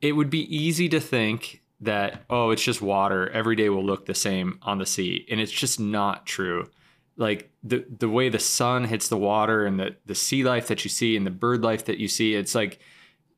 [0.00, 4.06] it would be easy to think that oh it's just water every day will look
[4.06, 6.68] the same on the sea and it's just not true
[7.16, 10.84] like the the way the sun hits the water and the the sea life that
[10.84, 12.78] you see and the bird life that you see it's like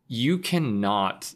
[0.06, 1.34] you cannot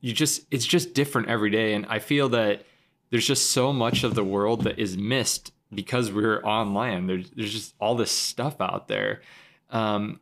[0.00, 2.64] you just it's just different every day and i feel that
[3.12, 7.06] there's just so much of the world that is missed because we're online.
[7.06, 9.20] there's there's just all this stuff out there
[9.70, 10.18] um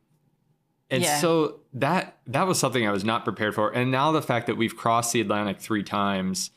[0.90, 1.18] and Yeah.
[1.20, 3.70] so that that was something I was not prepared for.
[3.70, 6.50] And now the fact that we've crossed the Atlantic three times,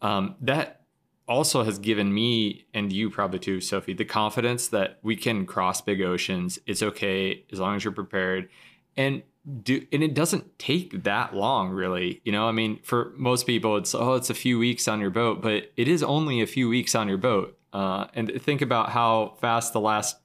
[0.00, 0.82] um, that
[1.26, 5.80] also has given me and you probably too, Sophie, the confidence that we can cross
[5.80, 6.58] big oceans.
[6.66, 8.48] It's okay as long as you're prepared.
[8.96, 9.22] And
[9.62, 12.20] do and it doesn't take that long really.
[12.24, 15.10] You know, I mean, for most people it's oh, it's a few weeks on your
[15.10, 17.58] boat, but it is only a few weeks on your boat.
[17.72, 20.16] Uh, and think about how fast the last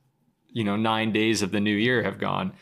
[0.52, 2.54] you know nine days of the new year have gone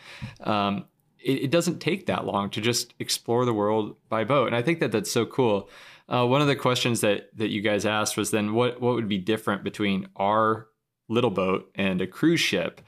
[0.42, 0.86] um,
[1.20, 4.62] it, it doesn't take that long to just explore the world by boat and i
[4.62, 5.70] think that that's so cool
[6.10, 9.08] uh, one of the questions that that you guys asked was then what what would
[9.08, 10.68] be different between our
[11.10, 12.82] little boat and a cruise ship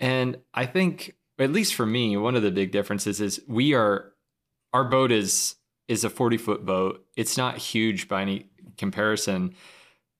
[0.00, 4.12] and i think at least for me one of the big differences is we are
[4.72, 5.56] our boat is
[5.88, 7.04] is a 40 foot boat.
[7.16, 9.54] It's not huge by any comparison,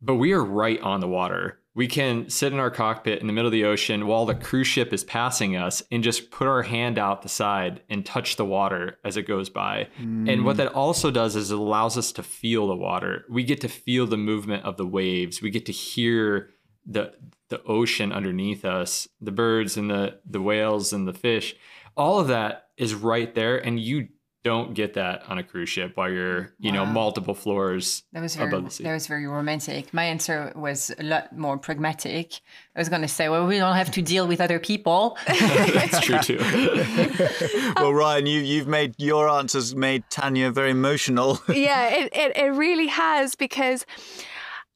[0.01, 1.59] but we are right on the water.
[1.75, 4.67] We can sit in our cockpit in the middle of the ocean while the cruise
[4.67, 8.45] ship is passing us and just put our hand out the side and touch the
[8.45, 9.89] water as it goes by.
[9.99, 10.31] Mm.
[10.31, 13.25] And what that also does is it allows us to feel the water.
[13.31, 15.41] We get to feel the movement of the waves.
[15.41, 16.51] We get to hear
[16.85, 17.15] the
[17.53, 21.55] the ocean underneath us, the birds and the the whales and the fish.
[21.95, 24.09] All of that is right there and you
[24.45, 26.85] don't get that on a cruise ship while you're, you wow.
[26.85, 28.83] know, multiple floors that was very, above the sea.
[28.83, 29.95] That was very romantic.
[29.95, 32.41] My answer was a lot more pragmatic.
[32.75, 35.17] I was going to say, well, we don't have to deal with other people.
[35.29, 36.39] That's true too.
[37.77, 41.41] well, Ryan, you you've made your answers made Tanya very emotional.
[41.49, 43.87] yeah, it, it it really has because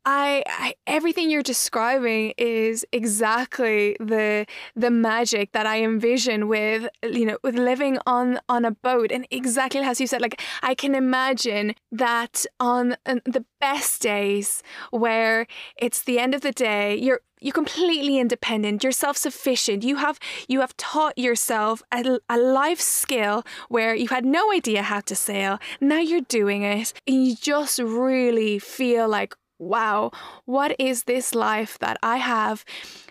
[0.09, 4.47] I, I, everything you're describing is exactly the
[4.77, 9.27] the magic that I envision with you know with living on on a boat and
[9.33, 16.03] exactly as you said like I can imagine that on the best days where it's
[16.03, 20.77] the end of the day you're you're completely independent you're self-sufficient you have you have
[20.77, 25.99] taught yourself a, a life skill where you had no idea how to sail now
[25.99, 30.11] you're doing it and you just really feel like wow,
[30.45, 32.65] what is this life that I have,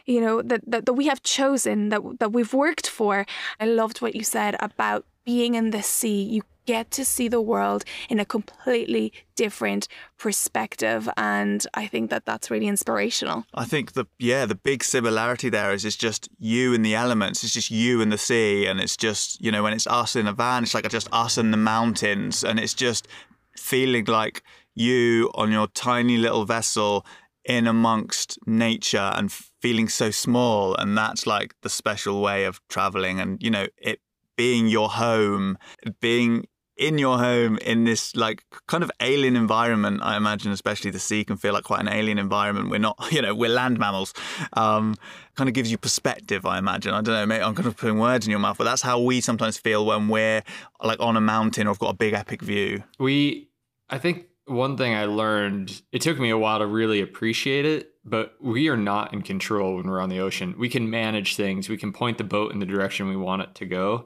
[0.05, 3.25] you know, that, that, that we have chosen, that, that we've worked for?
[3.59, 6.21] I loved what you said about being in the sea.
[6.21, 9.87] You get to see the world in a completely different
[10.17, 15.49] perspective and i think that that's really inspirational i think the yeah the big similarity
[15.49, 18.79] there is it's just you and the elements it's just you and the sea and
[18.79, 21.53] it's just you know when it's us in a van it's like just us and
[21.53, 23.07] the mountains and it's just
[23.55, 24.41] feeling like
[24.75, 27.05] you on your tiny little vessel
[27.45, 30.75] in amongst nature and feeling so small.
[30.75, 33.99] And that's like the special way of traveling and you know it
[34.35, 35.57] being your home
[36.01, 36.45] being
[36.77, 40.01] in your home in this like kind of alien environment.
[40.03, 42.69] I imagine especially the sea can feel like quite an alien environment.
[42.69, 44.13] We're not you know we're land mammals.
[44.53, 44.95] Um,
[45.35, 46.93] kind of gives you perspective i imagine.
[46.93, 49.01] I don't know maybe i'm kind of putting words in your mouth but that's how
[49.01, 50.43] we sometimes feel when we're
[50.81, 52.83] like on a mountain or have got a big epic view.
[52.99, 53.49] We
[53.89, 57.93] i think one thing I learned, it took me a while to really appreciate it,
[58.03, 60.55] but we are not in control when we're on the ocean.
[60.57, 63.55] We can manage things, we can point the boat in the direction we want it
[63.55, 64.05] to go,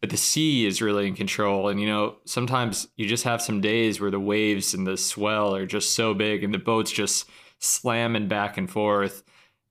[0.00, 1.68] but the sea is really in control.
[1.68, 5.54] And, you know, sometimes you just have some days where the waves and the swell
[5.54, 7.28] are just so big and the boat's just
[7.58, 9.22] slamming back and forth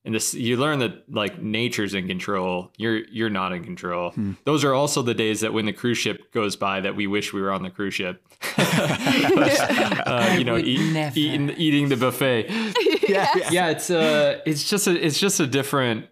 [0.06, 2.72] and this you learn that like nature's in control.
[2.78, 4.12] You're you're not in control.
[4.12, 4.34] Hmm.
[4.44, 7.34] those are also the days that when the cruise ship goes by that we wish
[7.34, 8.22] we were on the cruise ship.
[10.06, 12.50] Uh, you know eat, eating eating the buffet.
[13.08, 13.68] Yeah, yeah yeah.
[13.70, 16.08] It's uh it's just a it's just a different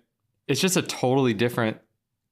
[0.47, 1.77] it's just a totally different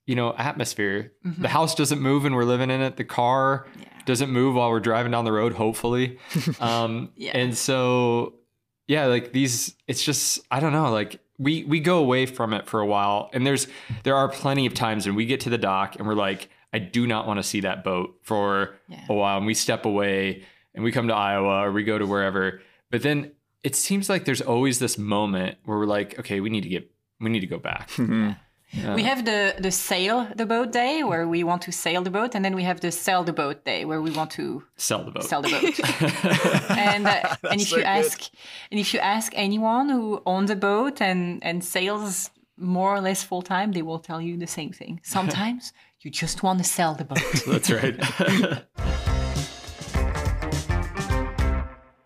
[0.05, 1.13] you know atmosphere.
[1.25, 1.41] Mm-hmm.
[1.41, 2.97] the house doesn't move and we're living in it.
[2.97, 3.85] The car yeah.
[4.05, 6.17] doesn't move while we're driving down the road hopefully.
[6.59, 7.31] Um yeah.
[7.37, 8.35] and so
[8.87, 12.67] yeah like these it's just i don't know like we we go away from it
[12.67, 13.67] for a while and there's
[14.03, 16.79] there are plenty of times when we get to the dock and we're like I
[16.79, 19.03] do not want to see that boat for yeah.
[19.09, 22.05] a while and we step away and we come to Iowa or we go to
[22.05, 22.61] wherever
[22.91, 23.31] but then
[23.63, 26.91] it seems like there's always this moment where we're like okay we need to get
[27.19, 28.29] we need to go back mm-hmm.
[28.29, 28.35] yeah.
[28.73, 28.95] Yeah.
[28.95, 32.35] We have the the sail the boat day where we want to sail the boat,
[32.35, 35.11] and then we have the sell the boat day where we want to sell the
[35.11, 35.23] boat.
[35.23, 36.71] Sell the boat.
[36.77, 37.87] and uh, and if so you good.
[37.99, 38.29] ask
[38.71, 43.23] and if you ask anyone who owns a boat and and sails more or less
[43.23, 45.01] full time, they will tell you the same thing.
[45.03, 47.19] Sometimes you just want to sell the boat.
[47.47, 48.97] That's right.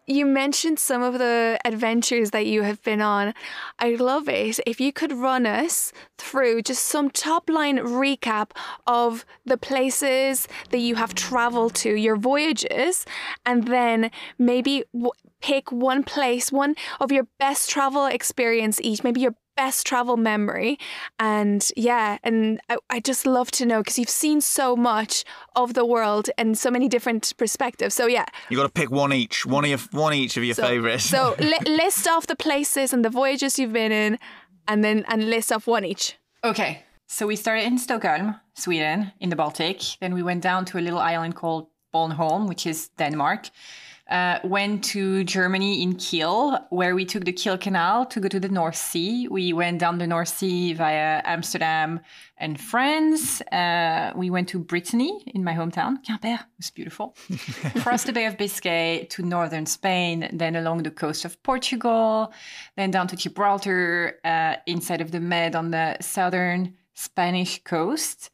[0.07, 3.33] You mentioned some of the adventures that you have been on.
[3.79, 4.59] I love it.
[4.67, 8.51] If you could run us through just some top line recap
[8.85, 13.05] of the places that you have traveled to, your voyages,
[13.47, 19.21] and then maybe w- pick one place, one of your best travel experience each, maybe
[19.21, 20.77] your best travel memory.
[21.19, 25.23] And yeah, and I, I just love to know because you've seen so much
[25.55, 27.95] of the world and so many different perspectives.
[27.95, 30.55] So yeah, you got to pick one each, one of your, one each of your
[30.55, 31.05] so, favorites.
[31.05, 34.19] so li- list off the places and the voyages you've been in,
[34.67, 36.17] and then and list off one each.
[36.43, 36.83] Okay.
[37.07, 39.81] So we started in Stockholm, Sweden, in the Baltic.
[40.01, 43.49] Then we went down to a little island called Bornholm, which is Denmark
[44.09, 48.39] uh, went to Germany in Kiel, where we took the Kiel Canal to go to
[48.39, 49.27] the North Sea.
[49.27, 52.01] We went down the North Sea via Amsterdam
[52.37, 53.41] and France.
[53.41, 56.35] Uh, we went to Brittany in my hometown, Quimper.
[56.35, 57.15] It was beautiful.
[57.81, 62.31] Crossed the Bay of Biscay to northern Spain, then along the coast of Portugal,
[62.75, 68.29] then down to Gibraltar, uh, inside of the Med on the southern Spanish coast,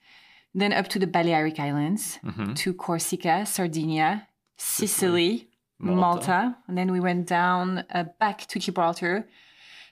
[0.53, 2.55] then up to the Balearic Islands, mm-hmm.
[2.55, 5.47] to Corsica, Sardinia, Sicily,
[5.82, 6.01] Malta.
[6.01, 6.57] Malta.
[6.67, 9.27] and then we went down uh, back to Gibraltar,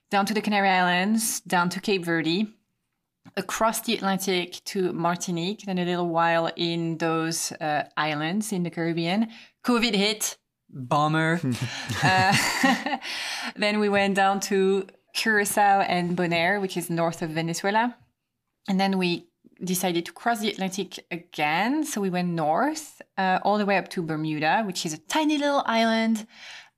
[0.09, 2.47] down to the Canary Islands, down to Cape Verde,
[3.37, 8.69] across the Atlantic to Martinique, then a little while in those uh, islands in the
[8.69, 9.29] Caribbean.
[9.63, 10.37] COVID hit,
[10.69, 11.39] bummer.
[12.03, 12.37] uh,
[13.55, 17.95] then we went down to Curacao and Bonaire, which is north of Venezuela.
[18.67, 19.28] And then we
[19.63, 21.83] decided to cross the Atlantic again.
[21.83, 25.37] So we went north uh, all the way up to Bermuda, which is a tiny
[25.37, 26.27] little island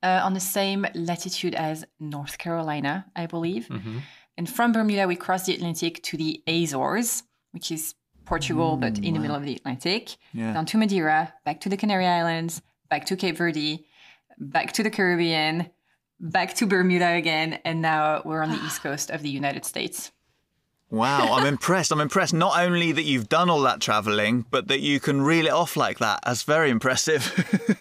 [0.04, 3.70] uh, on the same latitude as North Carolina, I believe.
[4.38, 9.14] And from Bermuda, we crossed the Atlantic to the Azores, which is Portugal, but in
[9.14, 10.16] the middle of the Atlantic.
[10.34, 10.54] Yeah.
[10.54, 13.86] Down to Madeira, back to the Canary Islands, back to Cape Verde,
[14.40, 15.70] back to the Caribbean,
[16.20, 20.12] back to Bermuda again, and now we're on the east coast of the United States.
[20.92, 21.92] Wow, I'm impressed.
[21.92, 25.46] I'm impressed not only that you've done all that traveling, but that you can reel
[25.46, 26.20] it off like that.
[26.26, 27.24] That's very impressive.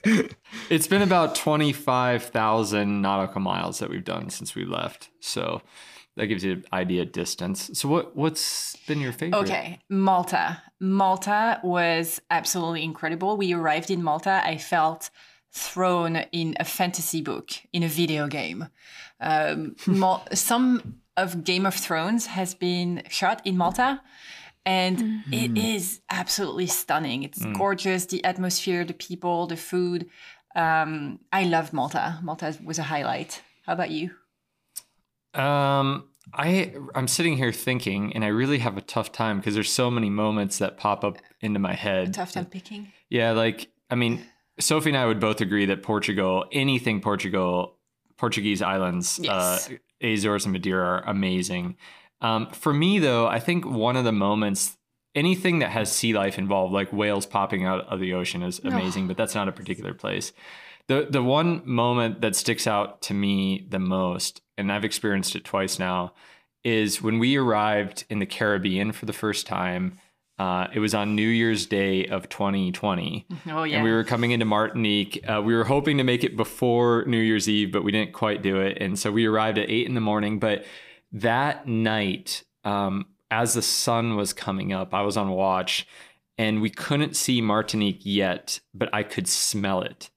[0.68, 5.10] It's been about 25,000 nautical miles that we've done since we left.
[5.20, 5.62] So
[6.16, 7.70] that gives you an idea of distance.
[7.74, 9.38] So what what's been your favorite?
[9.40, 10.62] Okay, Malta.
[10.80, 13.36] Malta was absolutely incredible.
[13.36, 14.42] We arrived in Malta.
[14.44, 15.10] I felt
[15.52, 18.68] thrown in a fantasy book, in a video game.
[19.20, 24.02] Um, Mal- some of Game of Thrones has been shot in Malta.
[24.66, 27.22] And it is absolutely stunning.
[27.22, 28.04] It's gorgeous.
[28.06, 30.08] The atmosphere, the people, the food.
[30.54, 32.18] Um, I love Malta.
[32.22, 33.42] Malta was a highlight.
[33.64, 34.10] How about you?
[35.34, 39.72] Um, I I'm sitting here thinking, and I really have a tough time because there's
[39.72, 42.14] so many moments that pop up into my head.
[42.14, 42.92] Tough time picking.
[43.08, 44.24] Yeah, like I mean,
[44.58, 47.76] Sophie and I would both agree that Portugal, anything Portugal,
[48.16, 49.70] Portuguese islands, Yes.
[49.70, 51.76] uh, Azores and Madeira are amazing.
[52.20, 54.76] Um, for me, though, I think one of the moments,
[55.14, 59.08] anything that has sea life involved, like whales popping out of the ocean, is amazing.
[59.08, 60.32] But that's not a particular place.
[60.88, 65.44] The the one moment that sticks out to me the most, and I've experienced it
[65.44, 66.12] twice now,
[66.64, 69.98] is when we arrived in the Caribbean for the first time.
[70.40, 73.76] Uh, it was on New Year's Day of 2020 Oh, yeah.
[73.76, 75.22] and we were coming into Martinique.
[75.28, 78.40] Uh, we were hoping to make it before New Year's Eve, but we didn't quite
[78.42, 78.78] do it.
[78.80, 80.38] And so we arrived at eight in the morning.
[80.38, 80.64] But
[81.12, 85.86] that night, um, as the sun was coming up, I was on watch
[86.38, 90.08] and we couldn't see Martinique yet, but I could smell it.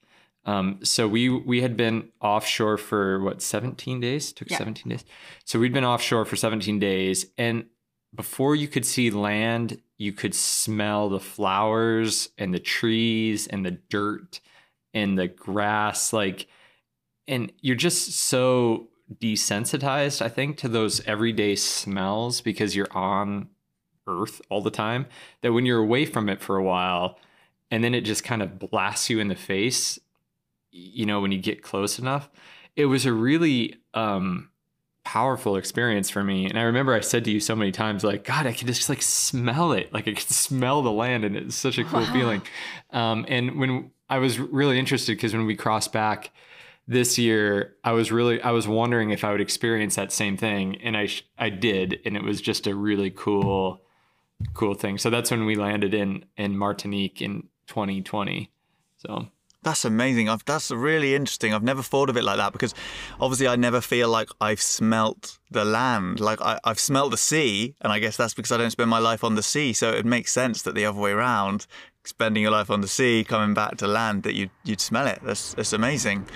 [0.45, 4.31] Um, so we we had been offshore for what 17 days?
[4.31, 4.57] Took Yeah.
[4.59, 5.03] 17 days.
[5.43, 7.65] So we'd been offshore for 17 days, and
[8.15, 13.71] before you could see land, you could smell the flowers and the trees and the
[13.71, 14.41] dirt
[14.93, 16.47] and the grass, like,
[17.27, 18.89] and you're just so
[19.21, 23.47] desensitized, I think, to those everyday smells because you're on
[24.05, 25.05] Earth all the time
[25.41, 27.17] that when you're away from it for a while,
[27.71, 29.97] and then it just kind of blasts you in the face,
[30.71, 32.29] you know, when you get close enough.
[32.75, 34.49] It was a really um
[35.03, 36.45] powerful experience for me.
[36.45, 38.89] And I remember I said to you so many times, like, God, I can just
[38.89, 39.93] like smell it.
[39.93, 42.41] Like I can smell the land and it's such a cool feeling.
[42.91, 46.31] Um, and when I was really interested because when we crossed back
[46.87, 50.81] this year, I was really, I was wondering if I would experience that same thing.
[50.81, 51.99] And I, I did.
[52.05, 53.81] And it was just a really cool,
[54.53, 54.97] cool thing.
[54.97, 58.51] So that's when we landed in, in Martinique in 2020.
[58.97, 59.27] So
[59.63, 60.27] That's amazing.
[60.27, 61.53] I've, that's really interesting.
[61.53, 62.73] I've never thought of it like that because
[63.19, 66.19] obviously I never feel like I've smelt the land.
[66.19, 68.99] Like I, I've smelt the sea, and I guess that's because I don't spend my
[68.99, 69.71] life on the sea.
[69.71, 71.65] So it makes sense that the other way around,
[72.03, 75.19] spending your life on the sea, coming back to land, that you'd, you'd smell it.
[75.23, 76.27] That's, that's amazing.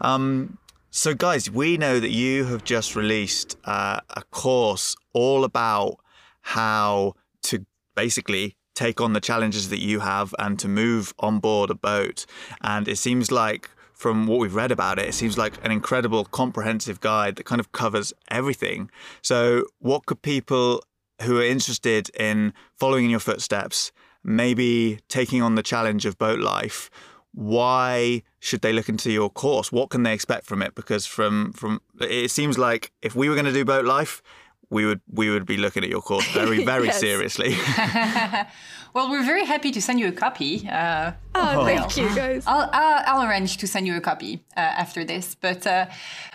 [0.00, 0.58] Um,
[0.90, 5.96] so, guys, we know that you have just released uh, a course all about
[6.42, 11.68] how to basically take on the challenges that you have and to move on board
[11.68, 12.24] a boat.
[12.62, 16.24] And it seems like, from what we've read about it, it seems like an incredible
[16.24, 18.90] comprehensive guide that kind of covers everything.
[19.22, 20.84] So, what could people
[21.22, 23.90] who are interested in following in your footsteps,
[24.22, 26.88] maybe taking on the challenge of boat life,
[27.32, 29.72] why should they look into your course?
[29.72, 30.76] What can they expect from it?
[30.76, 34.22] Because from from it seems like if we were going to do boat life,
[34.70, 37.56] we would we would be looking at your course very very seriously.
[38.94, 40.66] Well, we're very happy to send you a copy.
[40.68, 42.42] Uh, Oh, thank you, guys.
[42.48, 45.36] I'll, I'll, I'll arrange to send you a copy uh, after this.
[45.36, 45.86] But uh,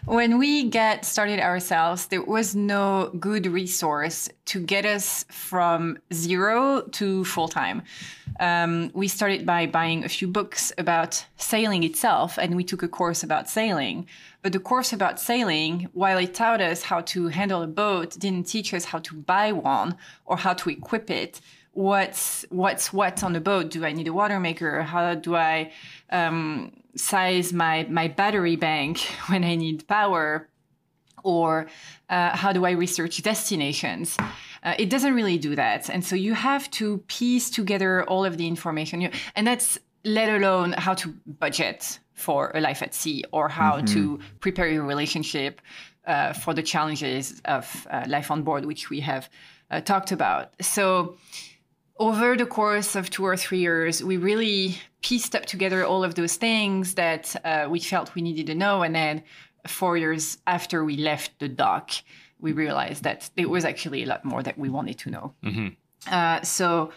[0.05, 6.83] when we get started ourselves, there was no good resource to get us from zero
[6.93, 7.81] to full time.
[8.39, 12.87] Um, we started by buying a few books about sailing itself, and we took a
[12.87, 14.07] course about sailing.
[14.43, 18.43] But the course about sailing, while it taught us how to handle a boat, didn't
[18.43, 21.41] teach us how to buy one or how to equip it
[21.73, 23.69] what's what's what on the boat.
[23.69, 24.83] Do I need a water maker?
[24.83, 25.71] How do I
[26.09, 30.47] um, size my my battery bank when I need power?
[31.25, 31.67] Or
[32.09, 34.17] uh, how do I research destinations?
[34.61, 38.37] Uh, it doesn't really do that, and so you have to piece together all of
[38.37, 38.99] the information.
[38.99, 43.77] You, and that's let alone how to budget for a life at sea or how
[43.77, 43.85] mm-hmm.
[43.85, 45.61] to prepare your relationship
[46.05, 49.29] uh, for the challenges of uh, life on board, which we have
[49.71, 50.53] uh, talked about.
[50.61, 51.17] So,
[51.97, 56.15] over the course of two or three years, we really pieced up together all of
[56.15, 58.81] those things that uh, we felt we needed to know.
[58.81, 59.23] And then,
[59.67, 61.91] four years after we left the dock,
[62.39, 65.33] we realized that there was actually a lot more that we wanted to know.
[65.43, 65.67] Mm-hmm.
[66.07, 66.91] Uh, so,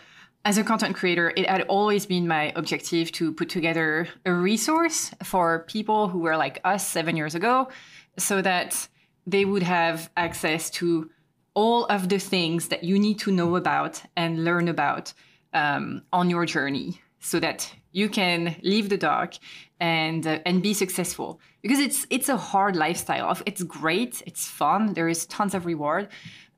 [0.47, 5.11] as a content creator, it had always been my objective to put together a resource
[5.24, 7.68] for people who were like us seven years ago
[8.16, 8.86] so that
[9.26, 11.11] they would have access to
[11.55, 15.12] all of the things that you need to know about and learn about
[15.53, 19.36] um, on your journey so that you can leave the dark
[19.80, 21.40] and uh, and be successful.
[21.61, 23.36] Because it's it's a hard lifestyle.
[23.47, 24.22] It's great.
[24.26, 24.94] It's fun.
[24.94, 26.07] There is tons of reward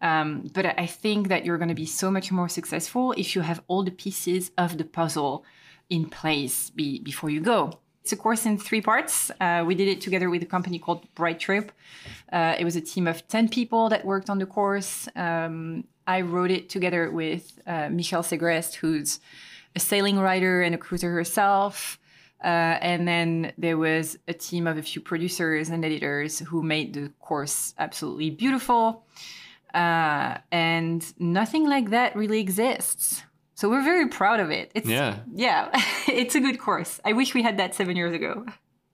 [0.00, 3.42] um, but I think that you're going to be so much more successful if you
[3.42, 5.44] have all the pieces of the puzzle
[5.90, 7.78] in place be, before you go.
[8.02, 9.30] It's a course in three parts.
[9.40, 11.72] Uh, we did it together with a company called Bright Trip.
[12.32, 15.08] Uh, it was a team of 10 people that worked on the course.
[15.14, 19.20] Um, I wrote it together with uh, Michelle Segrest, who's
[19.76, 21.98] a sailing writer and a cruiser herself.
[22.42, 26.94] Uh, and then there was a team of a few producers and editors who made
[26.94, 29.04] the course absolutely beautiful.
[29.74, 33.22] Uh, and nothing like that really exists.
[33.54, 34.70] So we're very proud of it.
[34.74, 35.18] It's, yeah.
[35.34, 35.70] Yeah,
[36.08, 37.00] it's a good course.
[37.04, 38.46] I wish we had that seven years ago.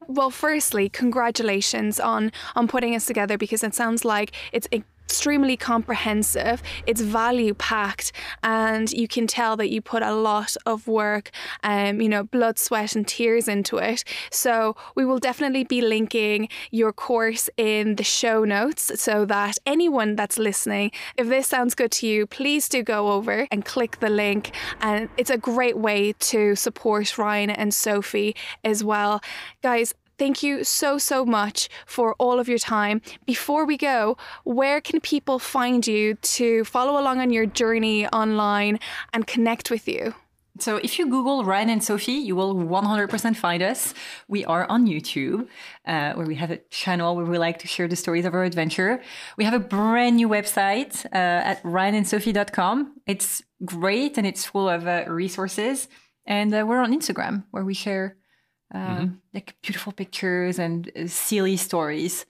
[0.07, 4.68] Well, firstly, congratulations on on putting us together because it sounds like it's
[5.05, 10.87] extremely comprehensive, it's value packed, and you can tell that you put a lot of
[10.89, 11.31] work,
[11.63, 14.03] um, you know, blood, sweat, and tears into it.
[14.31, 20.17] So, we will definitely be linking your course in the show notes so that anyone
[20.17, 24.11] that's listening, if this sounds good to you, please do go over and click the
[24.11, 24.51] link.
[24.81, 29.21] And it's a great way to support Ryan and Sophie as well.
[29.63, 33.01] Guys, Thank you so, so much for all of your time.
[33.27, 38.79] Before we go, where can people find you to follow along on your journey online
[39.12, 40.15] and connect with you?
[40.61, 43.93] So if you Google Ryan and Sophie, you will 100% find us.
[44.29, 45.49] We are on YouTube,
[45.85, 48.45] uh, where we have a channel where we like to share the stories of our
[48.45, 49.03] adventure.
[49.37, 53.01] We have a brand new website uh, at ryanandsophie.com.
[53.05, 55.89] It's great and it's full of uh, resources.
[56.25, 58.17] And uh, we're on Instagram, where we share
[58.75, 59.03] mm-hmm.
[59.03, 62.27] Um, like beautiful pictures and uh, silly stories.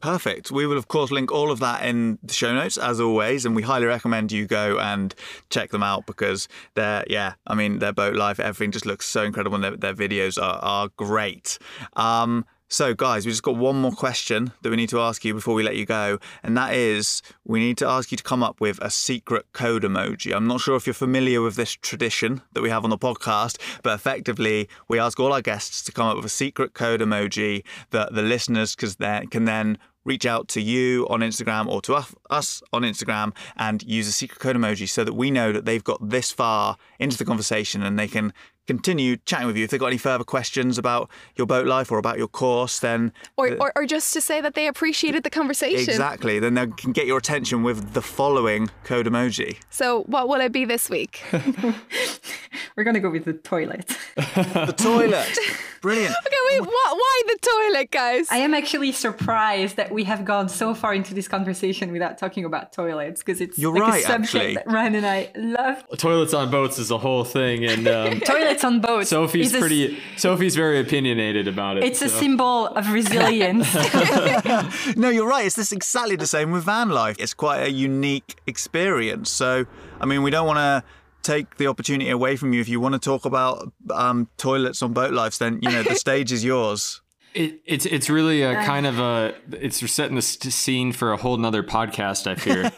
[0.00, 0.50] Perfect.
[0.50, 3.56] We will, of course, link all of that in the show notes as always, and
[3.56, 5.14] we highly recommend you go and
[5.48, 9.22] check them out because they're, yeah, I mean, their boat life, everything just looks so
[9.22, 11.58] incredible, and their, their videos are, are great.
[11.94, 15.34] Um, so, guys, we just got one more question that we need to ask you
[15.34, 18.42] before we let you go, and that is we need to ask you to come
[18.42, 20.34] up with a secret code emoji.
[20.34, 23.58] I'm not sure if you're familiar with this tradition that we have on the podcast,
[23.84, 27.64] but effectively, we ask all our guests to come up with a secret code emoji
[27.90, 31.94] that the listeners can then reach out to you on Instagram or to
[32.30, 35.84] us on Instagram and use a secret code emoji so that we know that they've
[35.84, 38.32] got this far into the conversation and they can
[38.66, 39.64] continue chatting with you.
[39.64, 43.12] If they've got any further questions about your boat life or about your course, then.
[43.36, 45.90] Or, or, or, just to say that they appreciated the conversation.
[45.90, 46.38] Exactly.
[46.38, 49.56] Then they can get your attention with the following code emoji.
[49.70, 51.22] So, what will it be this week?
[52.76, 53.86] We're going to go with the toilet.
[54.16, 55.38] the toilet.
[55.82, 56.14] Brilliant.
[56.26, 58.26] Okay, wait, what, why the toilet, guys?
[58.30, 62.44] I am actually surprised that we have gone so far into this conversation without talking
[62.44, 64.54] about toilets because it's You're like right, a subject actually.
[64.54, 65.84] that Ryan and I love.
[65.96, 69.10] Toilets on boats is a whole thing, and um, toilets on boats.
[69.10, 69.98] Sophie's is pretty.
[70.16, 71.84] Sophie's very opinionated about it.
[71.84, 72.06] It's so.
[72.06, 73.72] a symbol of resilience.
[74.96, 75.46] no, you're right.
[75.46, 77.16] It's this exactly the same with van life.
[77.18, 79.30] It's quite a unique experience.
[79.30, 79.66] So,
[80.00, 80.84] I mean, we don't want to
[81.22, 82.60] take the opportunity away from you.
[82.60, 85.94] If you want to talk about um, toilets on boat lives, then you know the
[86.06, 87.02] stage is yours.
[87.36, 91.36] It, it's it's really a kind of a it's setting the scene for a whole
[91.36, 92.26] nother podcast.
[92.26, 92.72] I fear.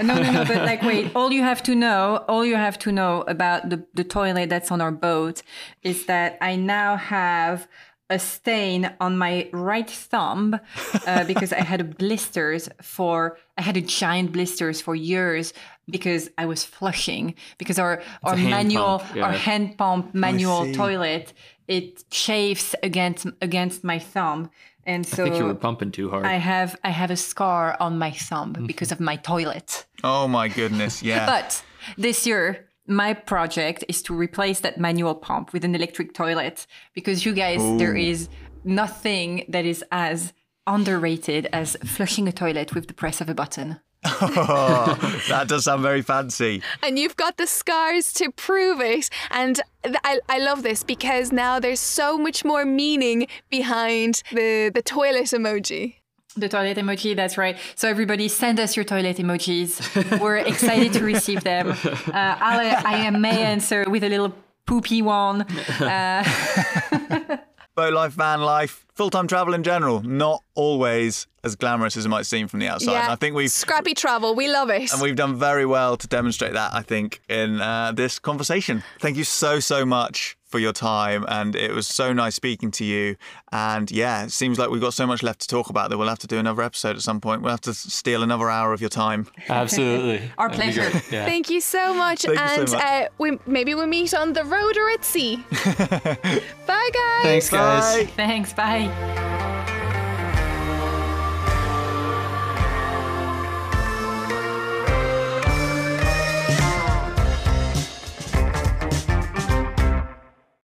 [0.04, 0.44] no, no, no.
[0.44, 1.10] But like, wait.
[1.16, 4.70] All you have to know, all you have to know about the the toilet that's
[4.70, 5.42] on our boat
[5.82, 7.66] is that I now have
[8.08, 10.60] a stain on my right thumb
[11.06, 15.52] uh, because I had blisters for I had a giant blisters for years
[15.88, 19.24] because I was flushing because our it's our manual yeah.
[19.24, 21.32] our hand pump manual toilet
[21.68, 24.50] it chafes against against my thumb
[24.86, 26.26] and so I think you were pumping too hard.
[26.26, 28.66] I have I have a scar on my thumb mm-hmm.
[28.66, 29.86] because of my toilet.
[30.02, 31.24] Oh my goodness, yeah.
[31.34, 31.64] but
[31.96, 37.24] this year my project is to replace that manual pump with an electric toilet because
[37.24, 38.28] you guys, there is
[38.64, 40.32] nothing that is as
[40.66, 43.80] underrated as flushing a toilet with the press of a button.
[44.04, 46.62] Oh, that does sound very fancy.
[46.82, 49.10] And you've got the scars to prove it.
[49.30, 49.60] And
[50.04, 55.26] I, I love this because now there's so much more meaning behind the, the toilet
[55.26, 55.96] emoji.
[56.36, 57.56] The toilet emoji, that's right.
[57.76, 60.20] So everybody send us your toilet emojis.
[60.20, 61.74] We're excited to receive them.
[62.14, 64.34] Uh, I'll, I may answer with a little
[64.66, 65.42] poopy one.
[65.80, 66.24] Uh,
[67.74, 72.08] Boat life, van life, full time travel in general, not always as glamorous as it
[72.08, 72.94] might seem from the outside.
[73.02, 74.34] And I think we've Scrappy travel.
[74.34, 74.92] We love it.
[74.92, 76.72] and we've done very well to demonstrate that.
[76.72, 78.82] I think in uh, this conversation.
[79.00, 82.84] Thank you so so much for your time, and it was so nice speaking to
[82.84, 83.16] you.
[83.50, 86.06] And yeah, it seems like we've got so much left to talk about that we'll
[86.06, 87.42] have to do another episode at some point.
[87.42, 89.26] We'll have to steal another hour of your time.
[89.48, 90.30] Absolutely.
[90.38, 91.02] Our That'd pleasure.
[91.10, 91.24] Yeah.
[91.24, 92.22] Thank you so much.
[92.22, 92.82] Thank you so and much.
[92.82, 95.36] Uh, we maybe we'll meet on the road or at sea.
[95.50, 97.22] Bye, guys.
[97.22, 97.96] Thanks, guys.
[97.96, 98.10] Bye.
[98.14, 98.52] thanks.
[98.52, 99.72] Bye.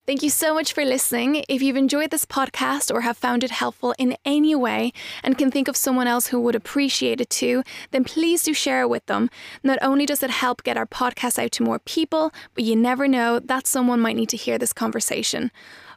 [0.06, 1.44] Thank you so much for listening.
[1.48, 5.50] If you've enjoyed this podcast or have found it helpful in any way and can
[5.50, 9.06] think of someone else who would appreciate it too, then please do share it with
[9.06, 9.30] them.
[9.62, 13.08] Not only does it help get our podcast out to more people, but you never
[13.08, 15.50] know that someone might need to hear this conversation.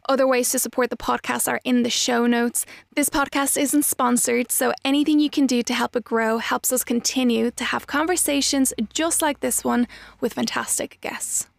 [0.07, 2.65] Other ways to support the podcast are in the show notes.
[2.95, 6.85] This podcast isn't sponsored, so anything you can do to help it grow helps us
[6.85, 9.85] continue to have conversations just like this one
[10.21, 11.49] with fantastic guests.